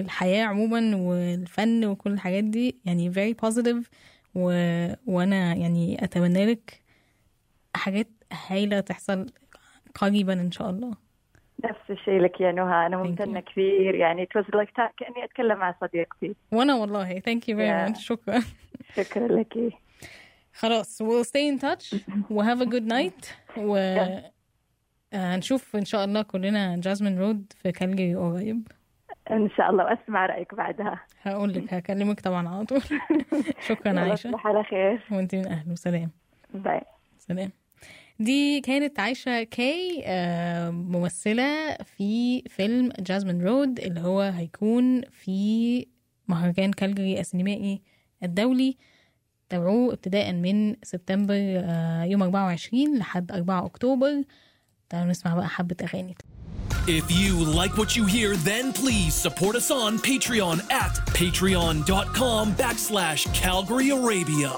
[0.00, 2.76] الحياة عموما والفن وكل الحاجات دي.
[2.84, 3.84] يعني very positive
[4.34, 4.42] و...
[5.06, 6.80] وأنا يعني أتمنى لك
[7.74, 8.08] حاجات
[8.48, 9.26] هايلة تحصل
[9.94, 10.90] قريبا إن شاء الله.
[11.64, 12.88] نفس الشيء لك يا نهى.
[12.88, 13.44] ممتنة you.
[13.44, 13.94] كثير.
[13.94, 16.34] يعني it was like ta- كأني أتكلم مع صديقتي.
[16.52, 17.20] وأنا والله.
[17.20, 17.92] Thank you very Yeah.
[17.96, 18.00] much.
[18.00, 18.42] شكرا.
[18.96, 19.72] شكرا لك.
[20.54, 21.02] خلاص.
[21.02, 22.00] We'll stay in touch.
[22.30, 23.26] و have a good night.
[23.58, 24.30] و آه،
[25.12, 28.68] هنشوف إن شاء الله كلنا Jasmine Road في كالجري قريب.
[29.30, 31.00] إن شاء الله وأسمع رأيك بعدها.
[31.22, 32.82] هقول لك هكلمك طبعا على طول.
[33.68, 35.02] شكرا يلا عايشة تصبح على خير.
[35.10, 36.10] وأنت من أهل وسلام.
[36.54, 36.80] Bye.
[37.18, 37.50] سلام.
[38.20, 45.86] دي كانت عايشة كاي آه، ممثلة في فيلم Jasmine Road اللي هو هيكون في
[46.28, 47.82] مهرجان كالجري السينمائي
[48.22, 48.76] الدولي
[49.48, 51.34] تابعوه ابتداء من سبتمبر
[51.64, 54.22] آه، يوم 24 لحد 4 أكتوبر.
[54.89, 56.15] تعالوا نسمع بقى حبة أغاني
[56.87, 63.21] If you like what you hear, then please support us on Patreon at patreon.com backslash
[63.33, 64.51] Calgary Arabia.